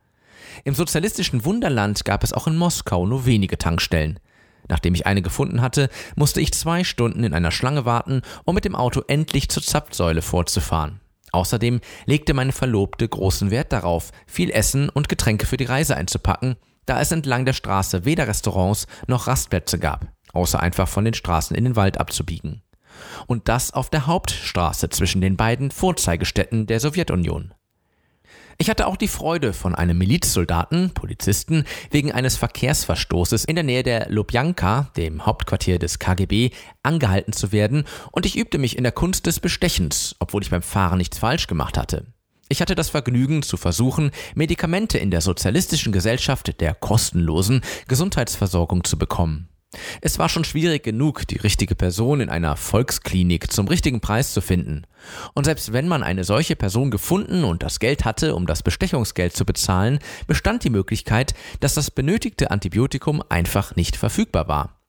Im 0.63 0.75
sozialistischen 0.75 1.43
Wunderland 1.43 2.05
gab 2.05 2.23
es 2.23 2.33
auch 2.33 2.47
in 2.47 2.55
Moskau 2.55 3.05
nur 3.05 3.25
wenige 3.25 3.57
Tankstellen. 3.57 4.19
Nachdem 4.67 4.95
ich 4.95 5.05
eine 5.05 5.21
gefunden 5.21 5.61
hatte, 5.61 5.89
musste 6.15 6.41
ich 6.41 6.53
zwei 6.53 6.83
Stunden 6.83 7.23
in 7.23 7.33
einer 7.33 7.51
Schlange 7.51 7.85
warten, 7.85 8.21
um 8.45 8.55
mit 8.55 8.65
dem 8.65 8.75
Auto 8.75 9.01
endlich 9.07 9.49
zur 9.49 9.61
Zapfsäule 9.61 10.21
vorzufahren. 10.21 11.01
Außerdem 11.35 11.81
legte 12.05 12.33
meine 12.33 12.53
Verlobte 12.53 13.05
großen 13.09 13.51
Wert 13.51 13.73
darauf, 13.73 14.11
viel 14.25 14.49
Essen 14.49 14.87
und 14.87 15.09
Getränke 15.09 15.45
für 15.45 15.57
die 15.57 15.65
Reise 15.65 15.97
einzupacken, 15.97 16.55
da 16.85 17.01
es 17.01 17.11
entlang 17.11 17.43
der 17.43 17.51
Straße 17.51 18.05
weder 18.05 18.25
Restaurants 18.25 18.87
noch 19.07 19.27
Rastplätze 19.27 19.77
gab, 19.77 20.07
außer 20.31 20.61
einfach 20.61 20.87
von 20.87 21.03
den 21.03 21.13
Straßen 21.13 21.53
in 21.53 21.65
den 21.65 21.75
Wald 21.75 21.99
abzubiegen. 21.99 22.61
Und 23.27 23.49
das 23.49 23.73
auf 23.73 23.89
der 23.89 24.07
Hauptstraße 24.07 24.87
zwischen 24.87 25.19
den 25.19 25.35
beiden 25.35 25.71
Vorzeigestätten 25.71 26.67
der 26.67 26.79
Sowjetunion. 26.79 27.53
Ich 28.57 28.69
hatte 28.69 28.87
auch 28.87 28.95
die 28.95 29.09
Freude, 29.09 29.51
von 29.51 29.75
einem 29.75 29.97
Milizsoldaten, 29.97 30.91
Polizisten, 30.91 31.65
wegen 31.91 32.13
eines 32.13 32.37
Verkehrsverstoßes 32.37 33.43
in 33.43 33.55
der 33.55 33.65
Nähe 33.65 33.83
der 33.83 34.09
Lubjanka, 34.09 34.91
dem 34.95 35.25
Hauptquartier 35.25 35.77
des 35.77 35.99
KGB, 35.99 36.51
angehalten 36.81 37.33
zu 37.33 37.51
werden 37.51 37.83
und 38.11 38.25
ich 38.25 38.37
übte 38.37 38.57
mich 38.57 38.77
in 38.77 38.83
der 38.83 38.93
Kunst 38.93 39.25
des 39.25 39.41
Bestechens, 39.41 40.15
obwohl 40.19 40.41
ich 40.41 40.51
beim 40.51 40.61
Fahren 40.61 40.99
nichts 40.99 41.17
falsch 41.17 41.47
gemacht 41.47 41.77
hatte. 41.77 42.05
Ich 42.47 42.61
hatte 42.61 42.75
das 42.75 42.89
Vergnügen 42.89 43.41
zu 43.41 43.57
versuchen, 43.57 44.11
Medikamente 44.35 44.99
in 44.99 45.11
der 45.11 45.21
sozialistischen 45.21 45.91
Gesellschaft 45.91 46.61
der 46.61 46.75
kostenlosen 46.75 47.61
Gesundheitsversorgung 47.87 48.83
zu 48.83 48.97
bekommen. 48.97 49.49
Es 50.01 50.19
war 50.19 50.29
schon 50.29 50.43
schwierig 50.43 50.83
genug, 50.83 51.27
die 51.27 51.37
richtige 51.37 51.75
Person 51.75 52.21
in 52.21 52.29
einer 52.29 52.55
Volksklinik 52.57 53.51
zum 53.51 53.67
richtigen 53.67 54.01
Preis 54.01 54.33
zu 54.33 54.41
finden. 54.41 54.85
Und 55.33 55.45
selbst 55.45 55.73
wenn 55.73 55.87
man 55.87 56.03
eine 56.03 56.23
solche 56.23 56.55
Person 56.55 56.91
gefunden 56.91 57.43
und 57.43 57.63
das 57.63 57.79
Geld 57.79 58.05
hatte, 58.05 58.35
um 58.35 58.47
das 58.47 58.63
Bestechungsgeld 58.63 59.35
zu 59.35 59.45
bezahlen, 59.45 59.99
bestand 60.27 60.63
die 60.63 60.69
Möglichkeit, 60.69 61.33
dass 61.59 61.73
das 61.73 61.91
benötigte 61.91 62.51
Antibiotikum 62.51 63.23
einfach 63.29 63.75
nicht 63.75 63.95
verfügbar 63.95 64.47
war. 64.47 64.81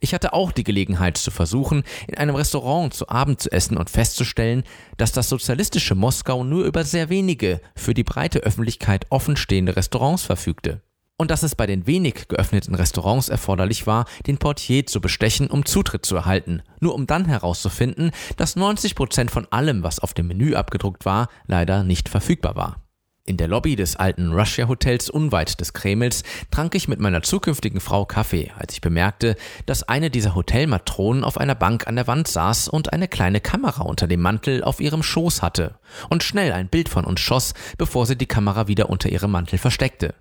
Ich 0.00 0.12
hatte 0.12 0.32
auch 0.32 0.52
die 0.52 0.64
Gelegenheit 0.64 1.16
zu 1.16 1.30
versuchen, 1.30 1.82
in 2.06 2.16
einem 2.16 2.34
Restaurant 2.34 2.92
zu 2.92 3.08
Abend 3.08 3.40
zu 3.40 3.50
essen 3.50 3.76
und 3.76 3.90
festzustellen, 3.90 4.64
dass 4.98 5.12
das 5.12 5.28
sozialistische 5.28 5.94
Moskau 5.94 6.44
nur 6.44 6.64
über 6.64 6.84
sehr 6.84 7.08
wenige, 7.08 7.60
für 7.74 7.94
die 7.94 8.04
breite 8.04 8.40
Öffentlichkeit 8.40 9.06
offenstehende 9.10 9.74
Restaurants 9.74 10.22
verfügte 10.22 10.82
und 11.18 11.30
dass 11.30 11.42
es 11.42 11.54
bei 11.54 11.66
den 11.66 11.86
wenig 11.86 12.28
geöffneten 12.28 12.74
Restaurants 12.74 13.28
erforderlich 13.28 13.86
war, 13.86 14.04
den 14.26 14.38
Portier 14.38 14.86
zu 14.86 15.00
bestechen, 15.00 15.48
um 15.48 15.64
Zutritt 15.64 16.04
zu 16.04 16.16
erhalten, 16.16 16.62
nur 16.80 16.94
um 16.94 17.06
dann 17.06 17.24
herauszufinden, 17.24 18.10
dass 18.36 18.56
90 18.56 18.94
Prozent 18.94 19.30
von 19.30 19.46
allem, 19.50 19.82
was 19.82 19.98
auf 19.98 20.14
dem 20.14 20.28
Menü 20.28 20.54
abgedruckt 20.54 21.04
war, 21.04 21.28
leider 21.46 21.84
nicht 21.84 22.08
verfügbar 22.08 22.56
war. 22.56 22.82
In 23.28 23.36
der 23.36 23.48
Lobby 23.48 23.74
des 23.74 23.96
alten 23.96 24.32
Russia 24.32 24.68
Hotels 24.68 25.10
unweit 25.10 25.60
des 25.60 25.72
Kremls 25.72 26.22
trank 26.52 26.76
ich 26.76 26.86
mit 26.86 27.00
meiner 27.00 27.22
zukünftigen 27.22 27.80
Frau 27.80 28.04
Kaffee, 28.04 28.52
als 28.56 28.74
ich 28.74 28.80
bemerkte, 28.80 29.34
dass 29.66 29.82
eine 29.82 30.10
dieser 30.10 30.36
Hotelmatronen 30.36 31.24
auf 31.24 31.36
einer 31.36 31.56
Bank 31.56 31.88
an 31.88 31.96
der 31.96 32.06
Wand 32.06 32.28
saß 32.28 32.68
und 32.68 32.92
eine 32.92 33.08
kleine 33.08 33.40
Kamera 33.40 33.82
unter 33.82 34.06
dem 34.06 34.20
Mantel 34.20 34.62
auf 34.62 34.80
ihrem 34.80 35.02
Schoß 35.02 35.42
hatte 35.42 35.80
und 36.08 36.22
schnell 36.22 36.52
ein 36.52 36.68
Bild 36.68 36.88
von 36.88 37.04
uns 37.04 37.18
schoss, 37.18 37.54
bevor 37.78 38.06
sie 38.06 38.16
die 38.16 38.26
Kamera 38.26 38.68
wieder 38.68 38.90
unter 38.90 39.08
ihrem 39.08 39.32
Mantel 39.32 39.58
versteckte. 39.58 40.14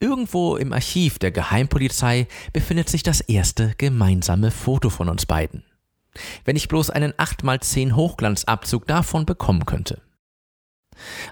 Irgendwo 0.00 0.56
im 0.56 0.72
Archiv 0.72 1.18
der 1.18 1.30
Geheimpolizei 1.30 2.26
befindet 2.52 2.88
sich 2.88 3.02
das 3.02 3.20
erste 3.20 3.74
gemeinsame 3.78 4.50
Foto 4.50 4.90
von 4.90 5.08
uns 5.08 5.26
beiden. 5.26 5.64
Wenn 6.44 6.56
ich 6.56 6.68
bloß 6.68 6.90
einen 6.90 7.12
8x10 7.12 7.94
Hochglanzabzug 7.94 8.86
davon 8.86 9.26
bekommen 9.26 9.66
könnte. 9.66 10.00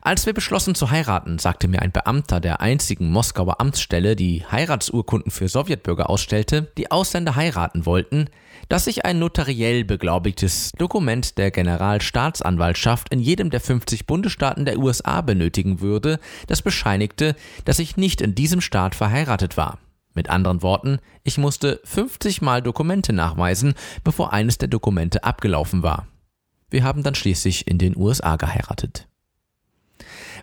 Als 0.00 0.26
wir 0.26 0.34
beschlossen 0.34 0.74
zu 0.74 0.90
heiraten, 0.90 1.38
sagte 1.38 1.68
mir 1.68 1.82
ein 1.82 1.92
Beamter 1.92 2.40
der 2.40 2.60
einzigen 2.60 3.10
Moskauer 3.10 3.60
Amtsstelle, 3.60 4.16
die 4.16 4.44
Heiratsurkunden 4.44 5.30
für 5.30 5.48
Sowjetbürger 5.48 6.10
ausstellte, 6.10 6.72
die 6.76 6.90
Ausländer 6.90 7.36
heiraten 7.36 7.86
wollten, 7.86 8.28
dass 8.72 8.86
ich 8.86 9.04
ein 9.04 9.18
notariell 9.18 9.84
beglaubigtes 9.84 10.72
Dokument 10.78 11.36
der 11.36 11.50
Generalstaatsanwaltschaft 11.50 13.12
in 13.12 13.20
jedem 13.20 13.50
der 13.50 13.60
50 13.60 14.06
Bundesstaaten 14.06 14.64
der 14.64 14.78
USA 14.78 15.20
benötigen 15.20 15.82
würde, 15.82 16.18
das 16.46 16.62
bescheinigte, 16.62 17.36
dass 17.66 17.78
ich 17.78 17.98
nicht 17.98 18.22
in 18.22 18.34
diesem 18.34 18.62
Staat 18.62 18.94
verheiratet 18.94 19.58
war. 19.58 19.78
Mit 20.14 20.30
anderen 20.30 20.62
Worten, 20.62 21.00
ich 21.22 21.36
musste 21.36 21.82
50 21.84 22.40
Mal 22.40 22.62
Dokumente 22.62 23.12
nachweisen, 23.12 23.74
bevor 24.04 24.32
eines 24.32 24.56
der 24.56 24.68
Dokumente 24.68 25.22
abgelaufen 25.22 25.82
war. 25.82 26.06
Wir 26.70 26.82
haben 26.82 27.02
dann 27.02 27.14
schließlich 27.14 27.68
in 27.68 27.76
den 27.76 27.94
USA 27.94 28.36
geheiratet. 28.36 29.06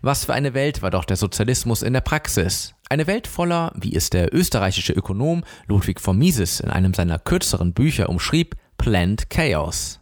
Was 0.03 0.25
für 0.25 0.35
eine 0.35 0.53
Welt 0.53 0.83
war 0.83 0.91
doch 0.91 1.05
der 1.05 1.17
Sozialismus 1.17 1.81
in 1.81 1.93
der 1.93 2.01
Praxis? 2.01 2.75
Eine 2.91 3.05
Welt 3.05 3.27
voller, 3.27 3.71
wie 3.75 3.95
es 3.95 4.09
der 4.09 4.33
österreichische 4.33 4.93
Ökonom 4.93 5.43
Ludwig 5.67 6.01
von 6.01 6.17
Mises 6.17 6.59
in 6.59 6.71
einem 6.71 6.95
seiner 6.95 7.19
kürzeren 7.19 7.71
Bücher 7.73 8.09
umschrieb, 8.09 8.55
Planned 8.79 9.29
Chaos. 9.29 9.99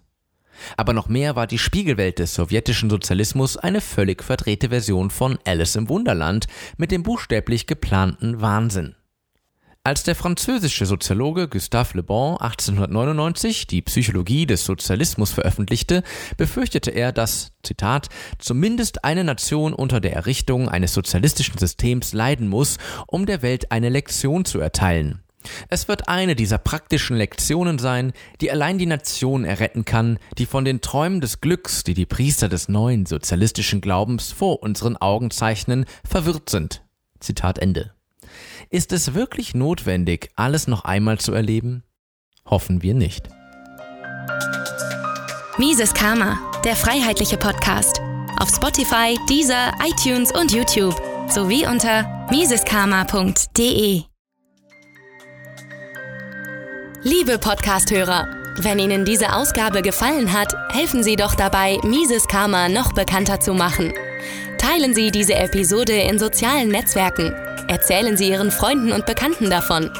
Aber 0.77 0.93
noch 0.93 1.09
mehr 1.09 1.35
war 1.35 1.47
die 1.47 1.57
Spiegelwelt 1.57 2.17
des 2.17 2.33
sowjetischen 2.33 2.89
Sozialismus 2.89 3.57
eine 3.57 3.81
völlig 3.81 4.23
verdrehte 4.23 4.69
Version 4.69 5.09
von 5.09 5.37
Alice 5.43 5.75
im 5.75 5.89
Wunderland 5.89 6.47
mit 6.77 6.91
dem 6.91 7.03
buchstäblich 7.03 7.67
geplanten 7.67 8.39
Wahnsinn. 8.39 8.95
Als 9.87 10.03
der 10.03 10.15
französische 10.15 10.85
Soziologe 10.85 11.47
Gustave 11.47 11.95
Le 11.95 12.03
Bon 12.03 12.35
1899 12.41 13.67
die 13.67 13.81
Psychologie 13.81 14.45
des 14.45 14.65
Sozialismus 14.65 15.31
veröffentlichte, 15.31 16.03
befürchtete 16.35 16.91
er, 16.91 17.13
dass, 17.13 17.53
Zitat, 17.63 18.09
zumindest 18.37 19.05
eine 19.05 19.23
Nation 19.23 19.71
unter 19.71 20.01
der 20.01 20.11
Errichtung 20.11 20.67
eines 20.67 20.93
sozialistischen 20.93 21.57
Systems 21.57 22.11
leiden 22.11 22.49
muss, 22.49 22.79
um 23.07 23.25
der 23.25 23.41
Welt 23.41 23.71
eine 23.71 23.87
Lektion 23.87 24.43
zu 24.43 24.59
erteilen. 24.59 25.23
Es 25.69 25.87
wird 25.87 26.09
eine 26.09 26.35
dieser 26.35 26.57
praktischen 26.57 27.15
Lektionen 27.15 27.79
sein, 27.79 28.11
die 28.41 28.51
allein 28.51 28.79
die 28.79 28.87
Nation 28.87 29.45
erretten 29.45 29.85
kann, 29.85 30.19
die 30.37 30.47
von 30.47 30.65
den 30.65 30.81
Träumen 30.81 31.21
des 31.21 31.39
Glücks, 31.39 31.85
die 31.85 31.93
die 31.93 32.05
Priester 32.05 32.49
des 32.49 32.67
neuen 32.67 33.05
sozialistischen 33.05 33.79
Glaubens 33.79 34.33
vor 34.33 34.61
unseren 34.63 34.97
Augen 34.97 35.31
zeichnen, 35.31 35.85
verwirrt 36.03 36.49
sind. 36.49 36.83
Zitat 37.21 37.57
Ende. 37.57 37.96
Ist 38.69 38.91
es 38.91 39.13
wirklich 39.13 39.53
notwendig, 39.53 40.29
alles 40.35 40.67
noch 40.67 40.83
einmal 40.85 41.19
zu 41.19 41.33
erleben? 41.33 41.83
Hoffen 42.45 42.81
wir 42.81 42.93
nicht. 42.93 43.29
Mises 45.57 45.93
Karma, 45.93 46.39
der 46.63 46.75
freiheitliche 46.75 47.37
Podcast. 47.37 47.99
Auf 48.39 48.49
Spotify, 48.49 49.17
Deezer, 49.27 49.71
iTunes 49.83 50.31
und 50.31 50.51
YouTube 50.51 50.95
sowie 51.29 51.65
unter 51.65 52.27
miseskarma.de. 52.29 54.03
Liebe 57.03 57.39
Podcasthörer, 57.39 58.27
wenn 58.59 58.79
Ihnen 58.79 59.05
diese 59.05 59.33
Ausgabe 59.33 59.81
gefallen 59.81 60.31
hat, 60.31 60.53
helfen 60.69 61.03
Sie 61.03 61.15
doch 61.15 61.35
dabei, 61.35 61.79
Mises 61.83 62.27
Karma 62.27 62.69
noch 62.69 62.93
bekannter 62.93 63.39
zu 63.39 63.53
machen. 63.53 63.93
Teilen 64.59 64.93
Sie 64.93 65.09
diese 65.09 65.35
Episode 65.35 65.93
in 65.93 66.19
sozialen 66.19 66.69
Netzwerken 66.69 67.33
Erzählen 67.67 68.15
Sie 68.17 68.29
Ihren 68.29 68.51
Freunden 68.51 68.91
und 68.91 69.05
Bekannten 69.05 69.49
davon. 69.49 69.91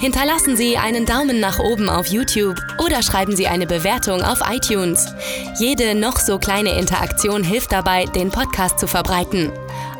Hinterlassen 0.00 0.56
Sie 0.56 0.76
einen 0.76 1.06
Daumen 1.06 1.40
nach 1.40 1.58
oben 1.58 1.88
auf 1.88 2.06
YouTube 2.06 2.60
oder 2.78 3.02
schreiben 3.02 3.34
Sie 3.34 3.46
eine 3.46 3.66
Bewertung 3.66 4.22
auf 4.22 4.40
iTunes. 4.50 5.06
Jede 5.58 5.94
noch 5.94 6.18
so 6.18 6.38
kleine 6.38 6.78
Interaktion 6.78 7.42
hilft 7.42 7.72
dabei, 7.72 8.04
den 8.04 8.30
Podcast 8.30 8.78
zu 8.78 8.86
verbreiten. 8.86 9.52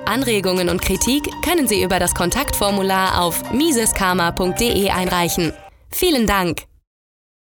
Anregungen 0.04 0.68
und 0.68 0.82
Kritik 0.82 1.28
können 1.42 1.66
Sie 1.66 1.82
über 1.82 1.98
das 1.98 2.14
Kontaktformular 2.14 3.20
auf 3.22 3.52
miseskarma.de 3.52 4.90
einreichen. 4.90 5.52
Vielen 5.90 6.26
Dank! 6.26 6.75